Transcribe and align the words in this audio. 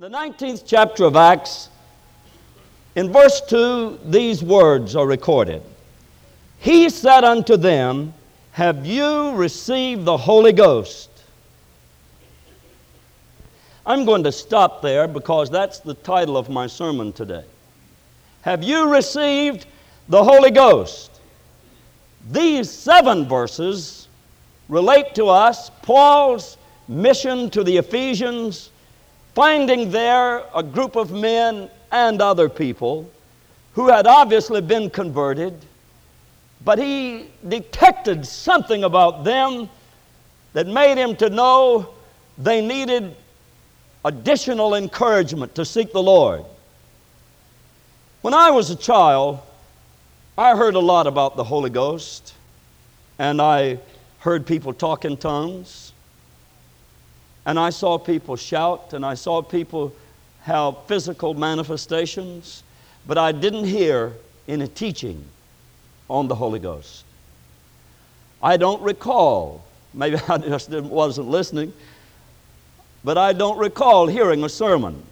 In 0.00 0.12
the 0.12 0.16
19th 0.16 0.62
chapter 0.64 1.06
of 1.06 1.16
Acts, 1.16 1.70
in 2.94 3.12
verse 3.12 3.40
2, 3.48 3.98
these 4.04 4.44
words 4.44 4.94
are 4.94 5.08
recorded 5.08 5.60
He 6.58 6.88
said 6.88 7.24
unto 7.24 7.56
them, 7.56 8.14
Have 8.52 8.86
you 8.86 9.32
received 9.32 10.04
the 10.04 10.16
Holy 10.16 10.52
Ghost? 10.52 11.10
I'm 13.84 14.04
going 14.04 14.22
to 14.22 14.30
stop 14.30 14.82
there 14.82 15.08
because 15.08 15.50
that's 15.50 15.80
the 15.80 15.94
title 15.94 16.36
of 16.36 16.48
my 16.48 16.68
sermon 16.68 17.12
today. 17.12 17.44
Have 18.42 18.62
you 18.62 18.88
received 18.94 19.66
the 20.08 20.22
Holy 20.22 20.52
Ghost? 20.52 21.10
These 22.30 22.70
seven 22.70 23.26
verses 23.26 24.06
relate 24.68 25.16
to 25.16 25.26
us 25.26 25.70
Paul's 25.82 26.56
mission 26.86 27.50
to 27.50 27.64
the 27.64 27.78
Ephesians 27.78 28.70
finding 29.38 29.88
there 29.92 30.42
a 30.52 30.64
group 30.64 30.96
of 30.96 31.12
men 31.12 31.70
and 31.92 32.20
other 32.20 32.48
people 32.48 33.08
who 33.74 33.86
had 33.86 34.04
obviously 34.04 34.60
been 34.60 34.90
converted, 34.90 35.54
but 36.64 36.76
he 36.76 37.30
detected 37.46 38.26
something 38.26 38.82
about 38.82 39.22
them 39.22 39.70
that 40.54 40.66
made 40.66 40.98
him 40.98 41.14
to 41.14 41.30
know 41.30 41.88
they 42.36 42.60
needed 42.60 43.14
additional 44.04 44.74
encouragement 44.74 45.54
to 45.54 45.64
seek 45.64 45.92
the 45.92 46.02
Lord. 46.02 46.44
When 48.22 48.34
I 48.34 48.50
was 48.50 48.70
a 48.70 48.76
child, 48.76 49.38
I 50.36 50.56
heard 50.56 50.74
a 50.74 50.80
lot 50.80 51.06
about 51.06 51.36
the 51.36 51.44
Holy 51.44 51.70
Ghost, 51.70 52.34
and 53.20 53.40
I 53.40 53.78
heard 54.18 54.48
people 54.48 54.72
talk 54.72 55.04
in 55.04 55.16
tongues. 55.16 55.87
And 57.48 57.58
I 57.58 57.70
saw 57.70 57.96
people 57.96 58.36
shout 58.36 58.92
and 58.92 59.06
I 59.06 59.14
saw 59.14 59.40
people 59.40 59.94
have 60.42 60.84
physical 60.86 61.32
manifestations, 61.32 62.62
but 63.06 63.16
I 63.16 63.32
didn't 63.32 63.64
hear 63.64 64.12
any 64.46 64.68
teaching 64.68 65.24
on 66.10 66.28
the 66.28 66.34
Holy 66.34 66.58
Ghost. 66.58 67.04
I 68.42 68.58
don't 68.58 68.82
recall, 68.82 69.64
maybe 69.94 70.18
I 70.28 70.36
just 70.36 70.68
wasn't 70.68 71.28
listening, 71.28 71.72
but 73.02 73.16
I 73.16 73.32
don't 73.32 73.56
recall 73.56 74.06
hearing 74.06 74.44
a 74.44 74.48
sermon 74.50 75.02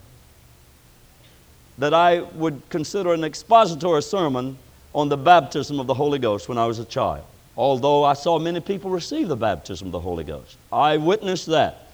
that 1.78 1.94
I 1.94 2.20
would 2.20 2.60
consider 2.68 3.14
an 3.14 3.24
expository 3.24 4.02
sermon 4.02 4.58
on 4.94 5.08
the 5.08 5.16
baptism 5.16 5.80
of 5.80 5.86
the 5.86 5.94
Holy 5.94 6.18
Ghost 6.18 6.50
when 6.50 6.58
I 6.58 6.66
was 6.66 6.80
a 6.80 6.84
child. 6.84 7.24
Although 7.56 8.04
I 8.04 8.12
saw 8.12 8.38
many 8.38 8.60
people 8.60 8.90
receive 8.90 9.28
the 9.28 9.36
baptism 9.36 9.88
of 9.88 9.92
the 9.92 10.00
Holy 10.00 10.24
Ghost, 10.24 10.58
I 10.70 10.98
witnessed 10.98 11.46
that. 11.46 11.84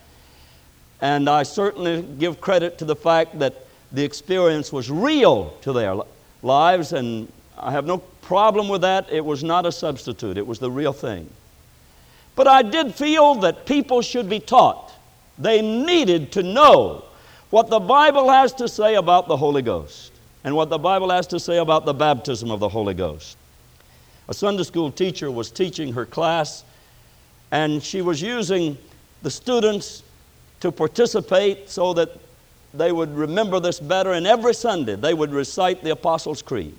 And 1.03 1.29
I 1.29 1.43
certainly 1.43 2.03
give 2.21 2.41
credit 2.41 2.79
to 2.79 2.85
the 2.85 2.95
fact 2.95 3.41
that 3.41 3.67
the 3.91 4.05
experience 4.05 4.73
was 4.73 4.89
real 4.89 5.51
to 5.63 5.73
their 5.73 5.97
lives, 6.43 6.93
and 6.93 7.31
I 7.59 7.73
have 7.73 7.87
no 7.87 7.99
problem 7.99 8.69
with 8.69 8.83
that. 8.83 9.13
It 9.13 9.25
was 9.25 9.43
not 9.43 9.67
a 9.67 9.73
substitute, 9.73 10.39
it 10.39 10.47
was 10.47 10.61
the 10.61 10.71
real 10.71 10.93
thing. 10.93 11.29
But 12.37 12.47
I 12.47 12.63
did 12.63 12.95
feel 12.95 13.35
that 13.37 13.67
people 13.67 14.01
should 14.01 14.31
be 14.31 14.39
taught. 14.39 14.93
They 15.39 15.61
needed 15.61 16.33
to 16.33 16.43
know 16.45 17.05
what 17.51 17.69
the 17.69 17.81
Bible 17.81 18.31
has 18.31 18.55
to 18.55 18.69
say 18.69 18.95
about 18.95 19.27
the 19.27 19.37
Holy 19.37 19.61
Ghost 19.61 20.13
and 20.45 20.55
what 20.55 20.71
the 20.71 20.79
Bible 20.79 21.11
has 21.11 21.27
to 21.29 21.41
say 21.41 21.59
about 21.59 21.85
the 21.85 21.93
baptism 21.93 22.51
of 22.51 22.61
the 22.61 22.69
Holy 22.69 22.95
Ghost. 22.95 23.37
A 24.29 24.35
Sunday 24.35 24.63
school 24.63 24.93
teacher 24.93 25.33
was 25.33 25.51
teaching 25.51 25.93
her 25.95 26.07
class, 26.07 26.63
and 27.51 27.83
she 27.83 28.03
was 28.03 28.23
using 28.23 28.79
the 29.23 29.31
students 29.31 30.05
to 30.63 30.71
participate 30.71 31.69
so 31.69 31.93
that 31.93 32.09
they 32.73 32.93
would 32.93 33.13
remember 33.17 33.59
this 33.59 33.81
better. 33.81 34.13
And 34.13 34.29
every 34.29 34.55
Sunday 34.55 34.95
they 34.95 35.13
would 35.13 35.33
recite 35.33 35.83
the 35.83 35.91
Apostles' 35.91 36.41
Creed. 36.41 36.79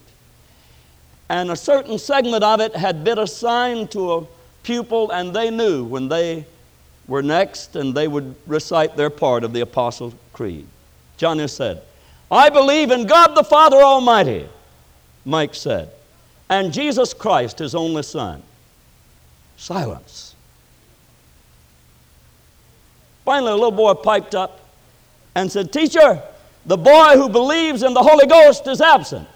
And 1.30 1.52
a 1.52 1.56
certain 1.56 2.00
segment 2.00 2.46
of 2.46 2.62
it 2.62 2.74
had 2.76 3.04
been 3.04 3.20
assigned 3.20 3.92
to 3.92 4.14
a 4.14 4.28
pupil, 4.64 5.12
and 5.12 5.36
they 5.36 5.50
knew 5.50 5.84
when 5.84 6.08
they 6.08 6.46
were 7.10 7.22
next, 7.22 7.76
and 7.76 7.94
they 7.94 8.08
would 8.08 8.36
recite 8.48 8.96
their 8.96 9.10
part 9.10 9.44
of 9.44 9.52
the 9.52 9.60
Apostles' 9.60 10.14
Creed. 10.32 10.66
Johnny 11.18 11.50
said, 11.50 11.82
I 12.32 12.50
believe 12.50 12.90
in 12.90 13.06
God 13.06 13.36
the 13.36 13.44
Father 13.44 13.78
Almighty, 13.78 14.48
Mike 15.26 15.56
said, 15.56 15.90
and 16.50 16.72
Jesus 16.72 17.14
Christ, 17.14 17.60
his 17.60 17.76
only 17.76 18.04
Son. 18.04 18.42
Silence. 19.58 20.33
Finally, 23.26 23.52
a 23.52 23.56
little 23.56 23.72
boy 23.72 23.94
piped 23.94 24.36
up 24.36 24.60
and 25.36 25.52
said, 25.52 25.72
Teacher, 25.72 26.22
the 26.66 26.78
boy 26.78 27.14
who 27.16 27.30
believes 27.30 27.84
in 27.84 27.94
the 27.94 28.02
Holy 28.02 28.26
Ghost 28.26 28.68
is 28.68 28.82
absent. 28.82 29.28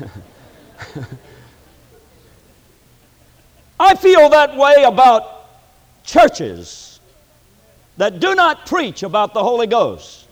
I 3.80 3.94
feel 3.94 4.28
that 4.30 4.56
way 4.56 4.84
about 4.84 5.46
churches 6.04 7.00
that 7.96 8.20
do 8.20 8.34
not 8.34 8.66
preach 8.66 9.02
about 9.02 9.34
the 9.34 9.42
Holy 9.42 9.66
Ghost. 9.66 10.26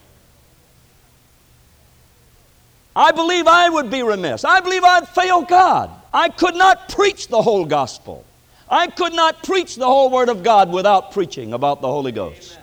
I 2.94 3.12
believe 3.12 3.47
I 3.47 3.69
would 3.69 3.91
be 3.91 4.03
remiss. 4.03 4.44
I 4.44 4.60
believe 4.60 4.82
I'd 4.84 5.09
fail 5.09 5.42
God. 5.42 5.91
I 6.12 6.28
could 6.28 6.56
not 6.56 6.88
preach 6.88 7.28
the 7.28 7.41
whole 7.41 7.65
gospel. 7.65 8.25
I 8.70 8.86
could 8.86 9.12
not 9.12 9.42
preach 9.42 9.75
the 9.75 9.86
whole 9.86 10.10
Word 10.10 10.28
of 10.28 10.44
God 10.44 10.70
without 10.70 11.10
preaching 11.10 11.53
about 11.53 11.81
the 11.81 11.88
Holy 11.88 12.12
Ghost. 12.12 12.56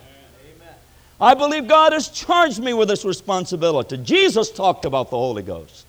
I 1.19 1.33
believe 1.33 1.67
God 1.67 1.91
has 1.93 2.07
charged 2.09 2.59
me 2.59 2.73
with 2.73 2.87
this 2.87 3.03
responsibility. 3.03 3.97
Jesus 3.97 4.49
talked 4.51 4.85
about 4.85 5.09
the 5.09 5.17
Holy 5.17 5.41
Ghost. 5.41 5.85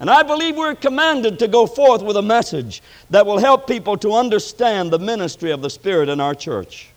And 0.00 0.10
I 0.10 0.24
believe 0.24 0.56
we're 0.56 0.74
commanded 0.74 1.38
to 1.38 1.46
go 1.46 1.66
forth 1.66 2.02
with 2.02 2.16
a 2.16 2.22
message 2.22 2.82
that 3.10 3.24
will 3.24 3.38
help 3.38 3.68
people 3.68 3.96
to 3.98 4.14
understand 4.14 4.90
the 4.90 4.98
ministry 4.98 5.52
of 5.52 5.62
the 5.62 5.70
Spirit 5.70 6.08
in 6.08 6.18
our 6.18 6.34
church. 6.34 6.88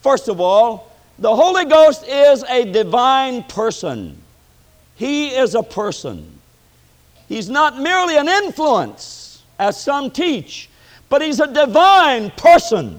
First 0.00 0.26
of 0.26 0.40
all, 0.40 0.90
the 1.20 1.36
Holy 1.36 1.64
Ghost 1.64 2.04
is 2.08 2.42
a 2.48 2.64
divine 2.72 3.44
person. 3.44 4.20
He 4.96 5.28
is 5.28 5.54
a 5.54 5.62
person. 5.62 6.40
He's 7.28 7.48
not 7.48 7.78
merely 7.78 8.16
an 8.16 8.26
influence, 8.26 9.44
as 9.60 9.80
some 9.80 10.10
teach 10.10 10.68
but 11.12 11.20
He's 11.20 11.40
a 11.40 11.46
divine 11.46 12.30
person. 12.30 12.98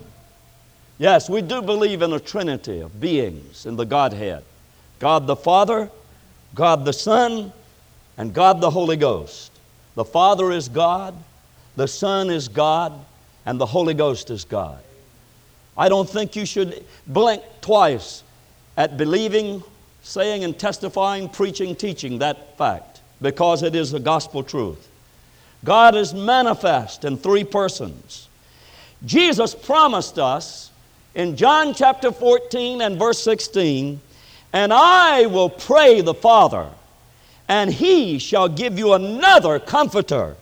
Yes, 0.99 1.31
we 1.31 1.41
do 1.41 1.63
believe 1.63 2.03
in 2.03 2.13
a 2.13 2.19
trinity 2.19 2.79
of 2.79 3.01
beings 3.01 3.65
in 3.65 3.75
the 3.75 3.85
Godhead 3.85 4.43
God 4.99 5.25
the 5.25 5.35
Father, 5.35 5.89
God 6.53 6.85
the 6.85 6.93
Son, 6.93 7.51
and 8.15 8.31
God 8.31 8.61
the 8.61 8.69
Holy 8.69 8.97
Ghost. 8.97 9.51
The 9.95 10.05
Father 10.05 10.51
is 10.51 10.69
God, 10.69 11.15
the 11.75 11.87
Son 11.87 12.29
is 12.29 12.47
God, 12.47 12.93
and 13.47 13.59
the 13.59 13.65
Holy 13.65 13.95
Ghost 13.95 14.29
is 14.29 14.45
God. 14.45 14.83
I 15.75 15.89
don't 15.89 16.07
think 16.07 16.35
you 16.35 16.45
should 16.45 16.85
blink 17.07 17.41
twice 17.61 18.21
at 18.77 18.95
believing, 18.95 19.63
saying, 20.03 20.43
and 20.43 20.57
testifying, 20.59 21.29
preaching, 21.29 21.75
teaching 21.75 22.19
that 22.19 22.59
fact 22.59 23.01
because 23.23 23.63
it 23.63 23.73
is 23.73 23.91
a 23.95 23.99
gospel 23.99 24.43
truth. 24.43 24.87
God 25.63 25.95
is 25.95 26.13
manifest 26.13 27.05
in 27.05 27.17
three 27.17 27.43
persons. 27.43 28.27
Jesus 29.05 29.55
promised 29.55 30.19
us 30.19 30.71
in 31.15 31.35
John 31.35 31.73
chapter 31.73 32.11
14 32.11 32.81
and 32.81 32.97
verse 32.97 33.21
16, 33.23 34.01
and 34.51 34.73
I 34.73 35.25
will 35.25 35.49
pray 35.49 36.01
the 36.01 36.13
Father, 36.13 36.69
and 37.47 37.71
he 37.71 38.19
shall 38.19 38.49
give 38.49 38.77
you 38.77 38.93
another 38.93 39.59
comforter. 39.59 40.35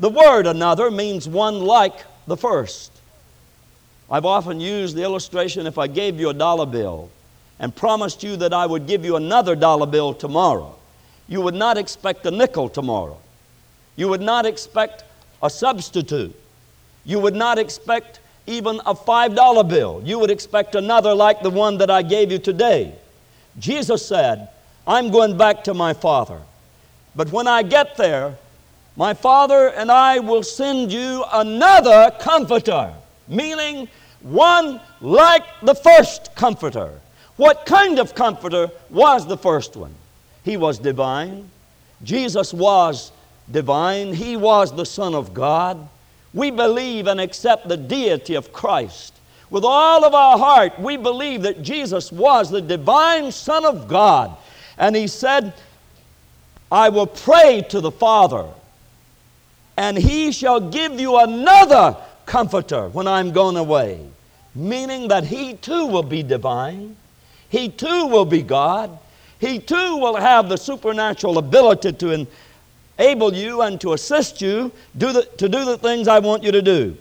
The 0.00 0.10
word 0.10 0.46
another 0.46 0.90
means 0.90 1.28
one 1.28 1.60
like 1.60 2.04
the 2.26 2.36
first. 2.36 2.92
I've 4.10 4.24
often 4.24 4.60
used 4.60 4.96
the 4.96 5.02
illustration 5.02 5.66
if 5.66 5.76
I 5.76 5.86
gave 5.86 6.18
you 6.18 6.30
a 6.30 6.34
dollar 6.34 6.66
bill 6.66 7.10
and 7.58 7.74
promised 7.74 8.22
you 8.22 8.36
that 8.36 8.54
I 8.54 8.64
would 8.64 8.86
give 8.86 9.04
you 9.04 9.16
another 9.16 9.54
dollar 9.56 9.86
bill 9.86 10.14
tomorrow, 10.14 10.74
you 11.26 11.42
would 11.42 11.54
not 11.54 11.76
expect 11.76 12.24
a 12.24 12.30
nickel 12.30 12.68
tomorrow. 12.68 13.18
You 13.98 14.06
would 14.06 14.20
not 14.20 14.46
expect 14.46 15.02
a 15.42 15.50
substitute. 15.50 16.32
You 17.04 17.18
would 17.18 17.34
not 17.34 17.58
expect 17.58 18.20
even 18.46 18.80
a 18.86 18.94
$5 18.94 19.68
bill. 19.68 20.00
You 20.04 20.20
would 20.20 20.30
expect 20.30 20.76
another 20.76 21.12
like 21.12 21.42
the 21.42 21.50
one 21.50 21.78
that 21.78 21.90
I 21.90 22.02
gave 22.02 22.30
you 22.30 22.38
today. 22.38 22.94
Jesus 23.58 24.06
said, 24.06 24.50
I'm 24.86 25.10
going 25.10 25.36
back 25.36 25.64
to 25.64 25.74
my 25.74 25.94
Father. 25.94 26.40
But 27.16 27.32
when 27.32 27.48
I 27.48 27.64
get 27.64 27.96
there, 27.96 28.38
my 28.94 29.14
Father 29.14 29.70
and 29.70 29.90
I 29.90 30.20
will 30.20 30.44
send 30.44 30.92
you 30.92 31.24
another 31.32 32.12
comforter, 32.20 32.94
meaning 33.26 33.88
one 34.20 34.80
like 35.00 35.42
the 35.62 35.74
first 35.74 36.36
comforter. 36.36 37.00
What 37.34 37.66
kind 37.66 37.98
of 37.98 38.14
comforter 38.14 38.70
was 38.90 39.26
the 39.26 39.36
first 39.36 39.74
one? 39.74 39.94
He 40.44 40.56
was 40.56 40.78
divine. 40.78 41.50
Jesus 42.04 42.54
was 42.54 43.10
divine. 43.50 44.14
He 44.14 44.36
was 44.36 44.74
the 44.74 44.86
Son 44.86 45.14
of 45.14 45.34
God. 45.34 45.88
We 46.34 46.50
believe 46.50 47.06
and 47.06 47.20
accept 47.20 47.68
the 47.68 47.76
deity 47.76 48.34
of 48.34 48.52
Christ. 48.52 49.14
with 49.50 49.64
all 49.64 50.04
of 50.04 50.14
our 50.14 50.38
heart, 50.38 50.78
we 50.78 50.96
believe 50.96 51.42
that 51.42 51.62
Jesus 51.62 52.12
was 52.12 52.50
the 52.50 52.60
divine 52.60 53.32
Son 53.32 53.64
of 53.64 53.88
God. 53.88 54.36
And 54.76 54.94
He 54.94 55.06
said, 55.06 55.54
I 56.70 56.90
will 56.90 57.06
pray 57.06 57.62
to 57.70 57.80
the 57.80 57.90
Father, 57.90 58.46
and 59.76 59.96
He 59.96 60.32
shall 60.32 60.60
give 60.60 61.00
you 61.00 61.18
another 61.18 61.96
comforter 62.26 62.88
when 62.88 63.08
I'm 63.08 63.32
gone 63.32 63.56
away. 63.56 64.06
Meaning 64.54 65.08
that 65.08 65.24
He 65.24 65.54
too 65.54 65.86
will 65.86 66.02
be 66.02 66.22
divine, 66.22 66.96
He 67.48 67.68
too 67.68 68.06
will 68.06 68.26
be 68.26 68.42
God, 68.42 68.98
He 69.40 69.58
too 69.58 69.96
will 69.96 70.16
have 70.16 70.48
the 70.48 70.58
supernatural 70.58 71.38
ability 71.38 71.92
to 71.92 72.10
enable 72.98 73.32
you 73.32 73.62
and 73.62 73.80
to 73.80 73.92
assist 73.92 74.40
you 74.40 74.72
do 74.96 75.12
the, 75.12 75.22
to 75.36 75.48
do 75.48 75.64
the 75.64 75.78
things 75.78 76.08
I 76.08 76.18
want 76.18 76.42
you 76.42 76.52
to 76.52 76.62
do. 76.62 76.96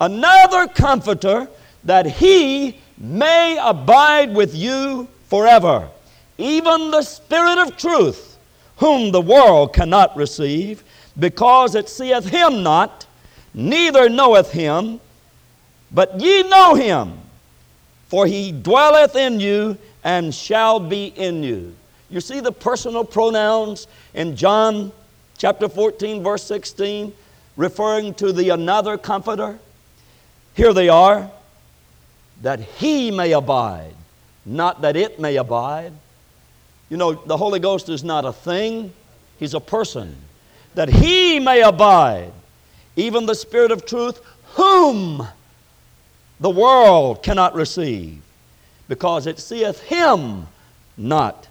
Another 0.00 0.66
comforter 0.66 1.48
that 1.84 2.06
he 2.06 2.80
may 2.98 3.58
abide 3.62 4.34
with 4.34 4.54
you 4.54 5.06
forever, 5.28 5.88
even 6.38 6.90
the 6.90 7.02
Spirit 7.02 7.58
of 7.58 7.76
truth, 7.76 8.38
whom 8.76 9.12
the 9.12 9.20
world 9.20 9.72
cannot 9.72 10.16
receive, 10.16 10.82
because 11.18 11.74
it 11.74 11.88
seeth 11.88 12.26
him 12.26 12.62
not, 12.62 13.06
neither 13.52 14.08
knoweth 14.08 14.50
him, 14.50 15.00
but 15.92 16.20
ye 16.20 16.42
know 16.44 16.74
him, 16.74 17.18
for 18.08 18.26
he 18.26 18.50
dwelleth 18.50 19.14
in 19.14 19.38
you 19.38 19.76
and 20.02 20.34
shall 20.34 20.80
be 20.80 21.06
in 21.06 21.42
you. 21.42 21.74
You 22.10 22.20
see 22.20 22.40
the 22.40 22.52
personal 22.52 23.04
pronouns 23.04 23.86
in 24.12 24.36
John 24.36 24.92
chapter 25.36 25.68
14, 25.68 26.22
verse 26.22 26.42
16, 26.44 27.12
referring 27.56 28.14
to 28.14 28.32
the 28.32 28.50
another 28.50 28.96
comforter? 28.98 29.58
Here 30.54 30.72
they 30.72 30.88
are 30.88 31.30
that 32.42 32.60
he 32.60 33.10
may 33.10 33.32
abide, 33.32 33.94
not 34.44 34.82
that 34.82 34.96
it 34.96 35.18
may 35.18 35.36
abide. 35.36 35.92
You 36.90 36.96
know, 36.96 37.12
the 37.12 37.36
Holy 37.36 37.58
Ghost 37.58 37.88
is 37.88 38.04
not 38.04 38.24
a 38.24 38.32
thing, 38.32 38.92
he's 39.38 39.54
a 39.54 39.60
person. 39.60 40.16
That 40.74 40.88
he 40.88 41.38
may 41.38 41.62
abide, 41.62 42.32
even 42.96 43.26
the 43.26 43.34
Spirit 43.34 43.70
of 43.70 43.86
truth, 43.86 44.20
whom 44.54 45.26
the 46.40 46.50
world 46.50 47.22
cannot 47.22 47.54
receive, 47.54 48.20
because 48.88 49.26
it 49.26 49.38
seeth 49.38 49.80
him 49.82 50.46
not, 50.96 51.48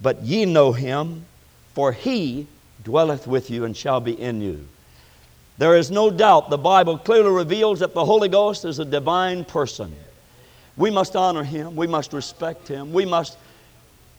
but 0.00 0.22
ye 0.22 0.44
know 0.44 0.72
him, 0.72 1.24
for 1.74 1.92
he 1.92 2.46
dwelleth 2.84 3.26
with 3.26 3.50
you 3.50 3.64
and 3.64 3.76
shall 3.76 4.00
be 4.00 4.20
in 4.20 4.40
you. 4.40 4.66
There 5.58 5.76
is 5.76 5.90
no 5.90 6.10
doubt 6.10 6.50
the 6.50 6.58
Bible 6.58 6.98
clearly 6.98 7.30
reveals 7.30 7.80
that 7.80 7.94
the 7.94 8.04
Holy 8.04 8.28
Ghost 8.28 8.64
is 8.64 8.78
a 8.78 8.84
divine 8.84 9.44
person. 9.44 9.94
We 10.76 10.90
must 10.90 11.14
honor 11.14 11.44
him, 11.44 11.76
we 11.76 11.86
must 11.86 12.12
respect 12.12 12.66
him, 12.66 12.92
we 12.92 13.04
must 13.04 13.36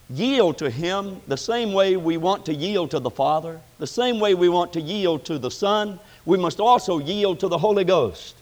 yield 0.10 0.58
to 0.60 0.70
him 0.70 1.20
the 1.28 1.38
same 1.38 1.74
way 1.74 1.98
we 1.98 2.18
want 2.18 2.46
to 2.46 2.54
yield 2.54 2.92
to 2.92 3.00
the 3.00 3.10
Father, 3.10 3.60
the 3.80 3.88
same 3.88 4.20
way 4.20 4.36
we 4.36 4.50
want 4.50 4.74
to 4.74 4.82
yield 4.82 5.26
to 5.26 5.40
the 5.40 5.50
Son, 5.50 6.00
we 6.26 6.38
must 6.38 6.60
also 6.60 7.00
yield 7.00 7.40
to 7.40 7.48
the 7.48 7.58
Holy 7.58 7.84
Ghost. 7.84 8.36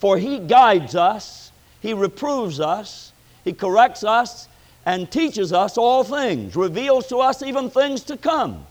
For 0.00 0.18
he 0.18 0.38
guides 0.38 0.96
us, 0.96 1.52
he 1.80 1.94
reproves 1.94 2.58
us, 2.58 3.12
he 3.44 3.52
corrects 3.52 4.02
us, 4.02 4.48
and 4.84 5.10
teaches 5.10 5.52
us 5.52 5.78
all 5.78 6.02
things, 6.02 6.56
reveals 6.56 7.06
to 7.08 7.18
us 7.18 7.42
even 7.42 7.70
things 7.70 8.02
to 8.04 8.16
come. 8.16 8.66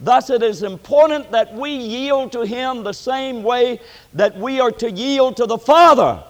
Thus, 0.00 0.28
it 0.30 0.42
is 0.42 0.62
important 0.62 1.30
that 1.30 1.54
we 1.54 1.70
yield 1.70 2.32
to 2.32 2.42
Him 2.42 2.82
the 2.82 2.92
same 2.92 3.42
way 3.42 3.80
that 4.12 4.36
we 4.36 4.60
are 4.60 4.72
to 4.72 4.90
yield 4.90 5.36
to 5.36 5.46
the 5.46 5.58
Father 5.58 6.22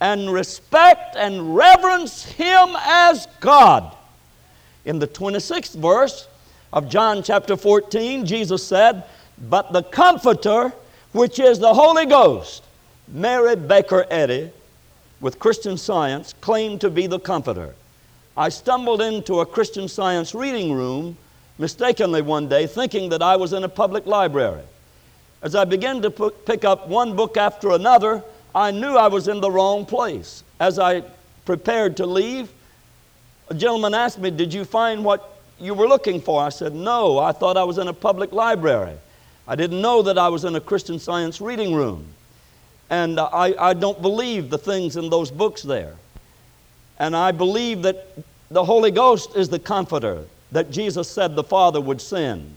and 0.00 0.32
respect 0.32 1.16
and 1.16 1.54
reverence 1.54 2.24
Him 2.24 2.76
as 2.76 3.26
God. 3.40 3.94
In 4.84 4.98
the 4.98 5.06
26th 5.06 5.74
verse 5.74 6.28
of 6.72 6.88
John 6.88 7.22
chapter 7.22 7.56
14, 7.56 8.24
Jesus 8.24 8.64
said, 8.64 9.04
But 9.48 9.72
the 9.72 9.82
Comforter, 9.82 10.72
which 11.12 11.38
is 11.38 11.58
the 11.58 11.74
Holy 11.74 12.06
Ghost, 12.06 12.62
Mary 13.08 13.56
Baker 13.56 14.06
Eddy, 14.10 14.50
with 15.20 15.38
Christian 15.38 15.76
Science, 15.76 16.34
claimed 16.40 16.80
to 16.80 16.90
be 16.90 17.06
the 17.06 17.18
Comforter. 17.18 17.74
I 18.36 18.48
stumbled 18.50 19.02
into 19.02 19.40
a 19.40 19.46
Christian 19.46 19.88
Science 19.88 20.34
reading 20.34 20.72
room 20.72 21.16
mistakenly 21.58 22.22
one 22.22 22.48
day, 22.48 22.66
thinking 22.66 23.10
that 23.10 23.22
I 23.22 23.36
was 23.36 23.52
in 23.52 23.64
a 23.64 23.68
public 23.68 24.06
library. 24.06 24.62
As 25.42 25.54
I 25.54 25.64
began 25.64 26.02
to 26.02 26.10
pick 26.10 26.64
up 26.64 26.88
one 26.88 27.14
book 27.14 27.36
after 27.36 27.70
another, 27.70 28.24
I 28.54 28.70
knew 28.70 28.96
I 28.96 29.08
was 29.08 29.28
in 29.28 29.40
the 29.40 29.50
wrong 29.50 29.84
place. 29.84 30.42
As 30.58 30.78
I 30.78 31.02
prepared 31.44 31.96
to 31.98 32.06
leave, 32.06 32.50
a 33.48 33.54
gentleman 33.54 33.94
asked 33.94 34.18
me, 34.18 34.30
Did 34.30 34.52
you 34.52 34.64
find 34.64 35.04
what 35.04 35.40
you 35.60 35.74
were 35.74 35.86
looking 35.86 36.20
for? 36.20 36.42
I 36.42 36.48
said, 36.48 36.74
No, 36.74 37.18
I 37.18 37.32
thought 37.32 37.56
I 37.56 37.64
was 37.64 37.78
in 37.78 37.88
a 37.88 37.92
public 37.92 38.32
library. 38.32 38.96
I 39.46 39.54
didn't 39.54 39.80
know 39.80 40.02
that 40.02 40.18
I 40.18 40.28
was 40.28 40.44
in 40.44 40.54
a 40.56 40.60
Christian 40.60 40.98
science 40.98 41.40
reading 41.40 41.74
room. 41.74 42.06
And 42.90 43.20
I, 43.20 43.54
I 43.58 43.74
don't 43.74 44.00
believe 44.00 44.50
the 44.50 44.58
things 44.58 44.96
in 44.96 45.10
those 45.10 45.30
books 45.30 45.62
there. 45.62 45.94
And 46.98 47.14
I 47.14 47.32
believe 47.32 47.82
that 47.82 48.08
the 48.50 48.64
Holy 48.64 48.90
Ghost 48.90 49.36
is 49.36 49.48
the 49.48 49.58
comforter 49.58 50.24
that 50.52 50.70
Jesus 50.70 51.08
said 51.08 51.34
the 51.34 51.44
Father 51.44 51.80
would 51.80 52.00
send. 52.00 52.56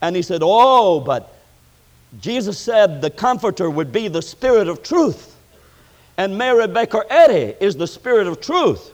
And 0.00 0.14
he 0.14 0.22
said, 0.22 0.40
Oh, 0.42 1.00
but 1.00 1.34
Jesus 2.20 2.58
said 2.58 3.00
the 3.00 3.10
Comforter 3.10 3.68
would 3.70 3.92
be 3.92 4.08
the 4.08 4.22
Spirit 4.22 4.68
of 4.68 4.82
truth. 4.82 5.36
And 6.16 6.36
Mary 6.36 6.66
Baker 6.66 7.04
Eddy 7.08 7.54
is 7.60 7.76
the 7.76 7.86
Spirit 7.86 8.26
of 8.26 8.40
truth. 8.40 8.92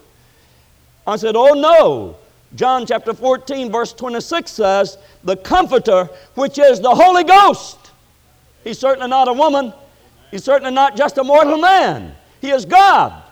I 1.07 1.17
said, 1.17 1.37
Oh, 1.37 1.55
no. 1.55 2.17
John 2.55 2.87
chapter 2.87 3.13
14, 3.13 3.73
verse 3.73 3.93
26 3.93 4.51
says, 4.51 4.99
The 5.25 5.37
Comforter, 5.37 6.09
which 6.35 6.59
is 6.59 6.81
the 6.81 6.95
Holy 6.95 7.25
Ghost. 7.25 7.79
He's 8.63 8.79
certainly 8.79 9.09
not 9.09 9.29
a 9.29 9.33
woman, 9.33 9.73
he's 10.31 10.45
certainly 10.45 10.73
not 10.73 10.97
just 10.97 11.19
a 11.19 11.25
mortal 11.25 11.59
man. 11.59 12.15
He 12.41 12.51
is 12.51 12.65
God. 12.65 13.23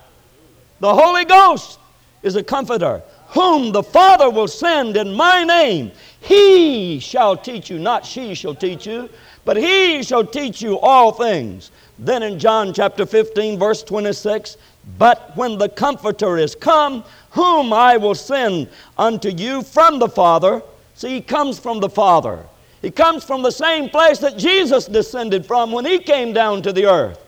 The 0.81 0.93
Holy 0.93 1.25
Ghost 1.25 1.79
is 2.23 2.34
a 2.34 2.43
comforter 2.43 3.02
whom 3.32 3.73
the 3.73 3.82
Father 3.82 4.31
will 4.31 4.49
send 4.49 4.96
in 4.96 5.14
my 5.14 5.43
name, 5.43 5.90
he 6.20 6.99
shall 7.00 7.37
teach 7.37 7.70
you, 7.70 7.79
not 7.79 8.05
she 8.05 8.34
shall 8.34 8.55
teach 8.55 8.87
you, 8.87 9.08
but 9.44 9.56
he 9.56 10.02
shall 10.02 10.25
teach 10.25 10.62
you 10.62 10.79
all 10.79 11.12
things. 11.12 11.70
Then 11.99 12.23
in 12.23 12.38
John 12.38 12.73
chapter 12.73 13.06
15, 13.06 13.58
verse 13.58 13.82
26, 13.82 14.56
but 14.99 15.37
when 15.37 15.58
the 15.58 15.69
Comforter 15.69 16.37
is 16.37 16.55
come, 16.55 17.05
whom 17.31 17.73
I 17.73 17.96
will 17.96 18.14
send 18.14 18.69
unto 18.99 19.31
you 19.31 19.62
from 19.62 19.98
the 19.98 20.08
Father, 20.08 20.62
see, 20.94 21.15
he 21.15 21.20
comes 21.20 21.58
from 21.58 21.81
the 21.81 21.89
Father. 21.89 22.44
He 22.82 22.91
comes 22.91 23.24
from 23.24 23.43
the 23.43 23.51
same 23.51 23.89
place 23.89 24.19
that 24.19 24.36
Jesus 24.36 24.86
descended 24.86 25.46
from 25.46 25.72
when 25.72 25.84
he 25.84 25.98
came 25.98 26.32
down 26.32 26.62
to 26.62 26.72
the 26.72 26.86
earth. 26.86 27.24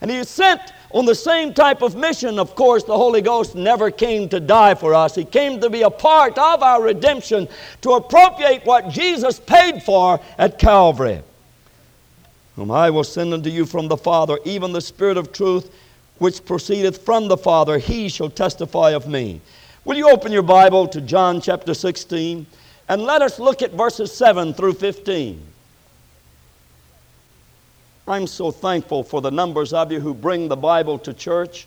And 0.00 0.10
he 0.10 0.16
is 0.16 0.28
sent 0.28 0.60
on 0.90 1.04
the 1.04 1.14
same 1.14 1.52
type 1.52 1.82
of 1.82 1.96
mission, 1.96 2.38
of 2.38 2.54
course, 2.54 2.84
the 2.84 2.96
Holy 2.96 3.20
Ghost 3.20 3.54
never 3.54 3.90
came 3.90 4.28
to 4.28 4.40
die 4.40 4.74
for 4.74 4.94
us. 4.94 5.14
He 5.14 5.24
came 5.24 5.60
to 5.60 5.68
be 5.68 5.82
a 5.82 5.90
part 5.90 6.38
of 6.38 6.62
our 6.62 6.82
redemption, 6.82 7.48
to 7.82 7.92
appropriate 7.92 8.64
what 8.64 8.88
Jesus 8.90 9.40
paid 9.40 9.82
for 9.82 10.20
at 10.38 10.58
Calvary. 10.58 11.22
Whom 12.54 12.70
I 12.70 12.90
will 12.90 13.04
send 13.04 13.34
unto 13.34 13.50
you 13.50 13.66
from 13.66 13.88
the 13.88 13.96
Father, 13.96 14.38
even 14.44 14.72
the 14.72 14.80
Spirit 14.80 15.16
of 15.16 15.32
truth, 15.32 15.70
which 16.18 16.44
proceedeth 16.44 17.04
from 17.04 17.28
the 17.28 17.36
Father, 17.36 17.78
he 17.78 18.08
shall 18.08 18.30
testify 18.30 18.90
of 18.90 19.06
me. 19.06 19.40
Will 19.84 19.96
you 19.96 20.08
open 20.08 20.32
your 20.32 20.42
Bible 20.42 20.88
to 20.88 21.00
John 21.00 21.40
chapter 21.40 21.74
16? 21.74 22.46
And 22.88 23.02
let 23.02 23.20
us 23.20 23.38
look 23.38 23.60
at 23.60 23.72
verses 23.72 24.12
7 24.12 24.54
through 24.54 24.74
15. 24.74 25.42
I'm 28.08 28.28
so 28.28 28.52
thankful 28.52 29.02
for 29.02 29.20
the 29.20 29.32
numbers 29.32 29.72
of 29.72 29.90
you 29.90 29.98
who 29.98 30.14
bring 30.14 30.46
the 30.46 30.54
Bible 30.54 30.96
to 31.00 31.12
church. 31.12 31.66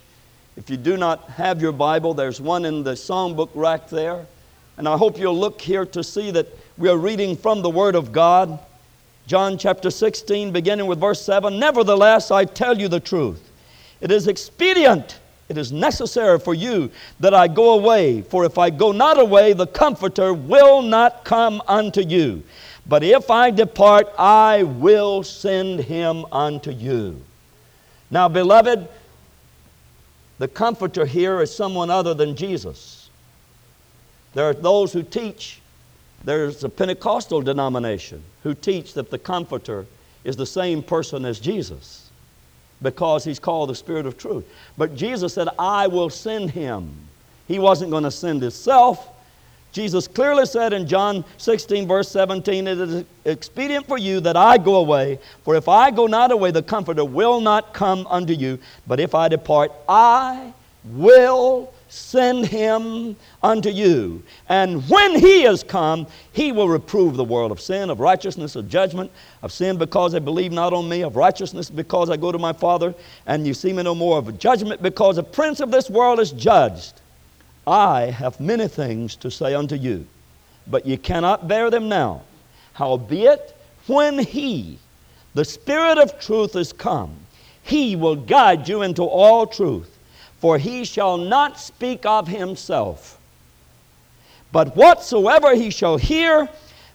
If 0.55 0.69
you 0.69 0.77
do 0.77 0.95
not 0.95 1.29
have 1.31 1.61
your 1.61 1.73
Bible, 1.73 2.13
there's 2.13 2.39
one 2.39 2.63
in 2.63 2.81
the 2.81 2.93
songbook 2.93 3.49
rack 3.55 3.89
there. 3.89 4.25
And 4.77 4.87
I 4.87 4.95
hope 4.95 5.19
you'll 5.19 5.37
look 5.37 5.59
here 5.59 5.85
to 5.87 6.01
see 6.01 6.31
that 6.31 6.47
we 6.77 6.87
are 6.87 6.95
reading 6.95 7.35
from 7.35 7.61
the 7.61 7.69
Word 7.69 7.93
of 7.93 8.13
God. 8.13 8.57
John 9.27 9.57
chapter 9.57 9.91
16, 9.91 10.53
beginning 10.53 10.87
with 10.87 11.01
verse 11.01 11.21
7. 11.21 11.59
Nevertheless, 11.59 12.31
I 12.31 12.45
tell 12.45 12.79
you 12.79 12.87
the 12.87 13.01
truth. 13.01 13.51
It 13.99 14.09
is 14.09 14.29
expedient, 14.29 15.19
it 15.49 15.57
is 15.57 15.73
necessary 15.73 16.39
for 16.39 16.53
you 16.53 16.89
that 17.19 17.33
I 17.33 17.49
go 17.49 17.73
away. 17.73 18.21
For 18.21 18.45
if 18.45 18.57
I 18.57 18.69
go 18.69 18.93
not 18.93 19.19
away, 19.19 19.51
the 19.51 19.67
Comforter 19.67 20.33
will 20.33 20.81
not 20.81 21.25
come 21.25 21.61
unto 21.67 21.99
you. 21.99 22.43
But 22.89 23.03
if 23.03 23.29
I 23.29 23.51
depart, 23.51 24.07
I 24.17 24.63
will 24.63 25.21
send 25.21 25.81
him 25.81 26.25
unto 26.31 26.71
you. 26.71 27.21
Now, 28.09 28.27
beloved, 28.27 28.87
the 30.39 30.47
comforter 30.47 31.05
here 31.05 31.39
is 31.41 31.55
someone 31.55 31.91
other 31.91 32.15
than 32.15 32.35
Jesus. 32.35 33.09
There 34.33 34.49
are 34.49 34.55
those 34.55 34.91
who 34.91 35.03
teach, 35.03 35.61
there's 36.23 36.63
a 36.63 36.69
Pentecostal 36.69 37.41
denomination 37.43 38.23
who 38.41 38.55
teach 38.55 38.95
that 38.95 39.11
the 39.11 39.19
comforter 39.19 39.85
is 40.23 40.35
the 40.35 40.45
same 40.47 40.81
person 40.81 41.25
as 41.25 41.39
Jesus. 41.39 42.09
because 42.81 43.23
he's 43.23 43.39
called 43.39 43.69
the 43.69 43.75
Spirit 43.75 44.05
of 44.05 44.17
truth. 44.17 44.45
But 44.77 44.95
Jesus 44.95 45.33
said, 45.33 45.49
I 45.57 45.87
will 45.87 46.09
send 46.09 46.51
him. 46.51 46.93
He 47.47 47.59
wasn't 47.59 47.91
going 47.91 48.03
to 48.03 48.11
send 48.11 48.41
himself. 48.41 49.07
Jesus 49.71 50.07
clearly 50.07 50.45
said 50.45 50.73
in 50.73 50.87
John 50.87 51.23
16, 51.37 51.87
verse 51.87 52.09
17, 52.09 52.67
It 52.67 52.79
is 52.79 53.05
expedient 53.25 53.87
for 53.87 53.97
you 53.97 54.19
that 54.21 54.35
I 54.35 54.57
go 54.57 54.77
away, 54.77 55.19
for 55.43 55.55
if 55.55 55.67
I 55.67 55.91
go 55.91 56.07
not 56.07 56.31
away, 56.31 56.51
the 56.51 56.63
Comforter 56.63 57.05
will 57.05 57.39
not 57.39 57.73
come 57.73 58.07
unto 58.07 58.33
you. 58.33 58.57
But 58.87 58.99
if 58.99 59.13
I 59.13 59.27
depart, 59.27 59.71
I 59.87 60.53
will 60.85 61.71
send 61.89 62.45
him 62.45 63.15
unto 63.43 63.69
you. 63.69 64.23
And 64.47 64.87
when 64.89 65.19
he 65.19 65.43
is 65.43 65.63
come, 65.63 66.07
he 66.31 66.51
will 66.51 66.69
reprove 66.69 67.15
the 67.15 67.23
world 67.23 67.51
of 67.51 67.59
sin, 67.59 67.89
of 67.89 67.99
righteousness, 67.99 68.55
of 68.55 68.69
judgment, 68.69 69.11
of 69.41 69.51
sin 69.51 69.77
because 69.77 70.11
they 70.11 70.19
believe 70.19 70.51
not 70.51 70.71
on 70.71 70.87
me, 70.87 71.01
of 71.01 71.15
righteousness 71.15 71.69
because 71.69 72.09
I 72.09 72.17
go 72.17 72.31
to 72.31 72.37
my 72.37 72.53
Father, 72.53 72.93
and 73.25 73.45
you 73.45 73.53
see 73.53 73.73
me 73.73 73.83
no 73.83 73.95
more, 73.95 74.19
of 74.19 74.39
judgment 74.39 74.81
because 74.81 75.17
the 75.17 75.23
prince 75.23 75.59
of 75.59 75.71
this 75.71 75.89
world 75.89 76.19
is 76.19 76.31
judged. 76.31 76.98
I 77.67 78.05
have 78.05 78.39
many 78.39 78.67
things 78.67 79.15
to 79.17 79.29
say 79.29 79.53
unto 79.53 79.75
you, 79.75 80.05
but 80.67 80.85
ye 80.85 80.97
cannot 80.97 81.47
bear 81.47 81.69
them 81.69 81.89
now. 81.89 82.23
Howbeit, 82.73 83.55
when 83.87 84.19
he, 84.19 84.79
the 85.33 85.45
Spirit 85.45 85.97
of 85.97 86.19
truth, 86.19 86.55
is 86.55 86.73
come, 86.73 87.15
he 87.61 87.95
will 87.95 88.15
guide 88.15 88.67
you 88.67 88.81
into 88.81 89.03
all 89.03 89.45
truth 89.45 89.99
for 90.39 90.57
he 90.57 90.85
shall 90.85 91.17
not 91.17 91.59
speak 91.59 92.05
of 92.05 92.27
himself. 92.27 93.19
But 94.51 94.75
whatsoever 94.75 95.53
he 95.53 95.69
shall 95.69 95.97
hear, 95.97 96.49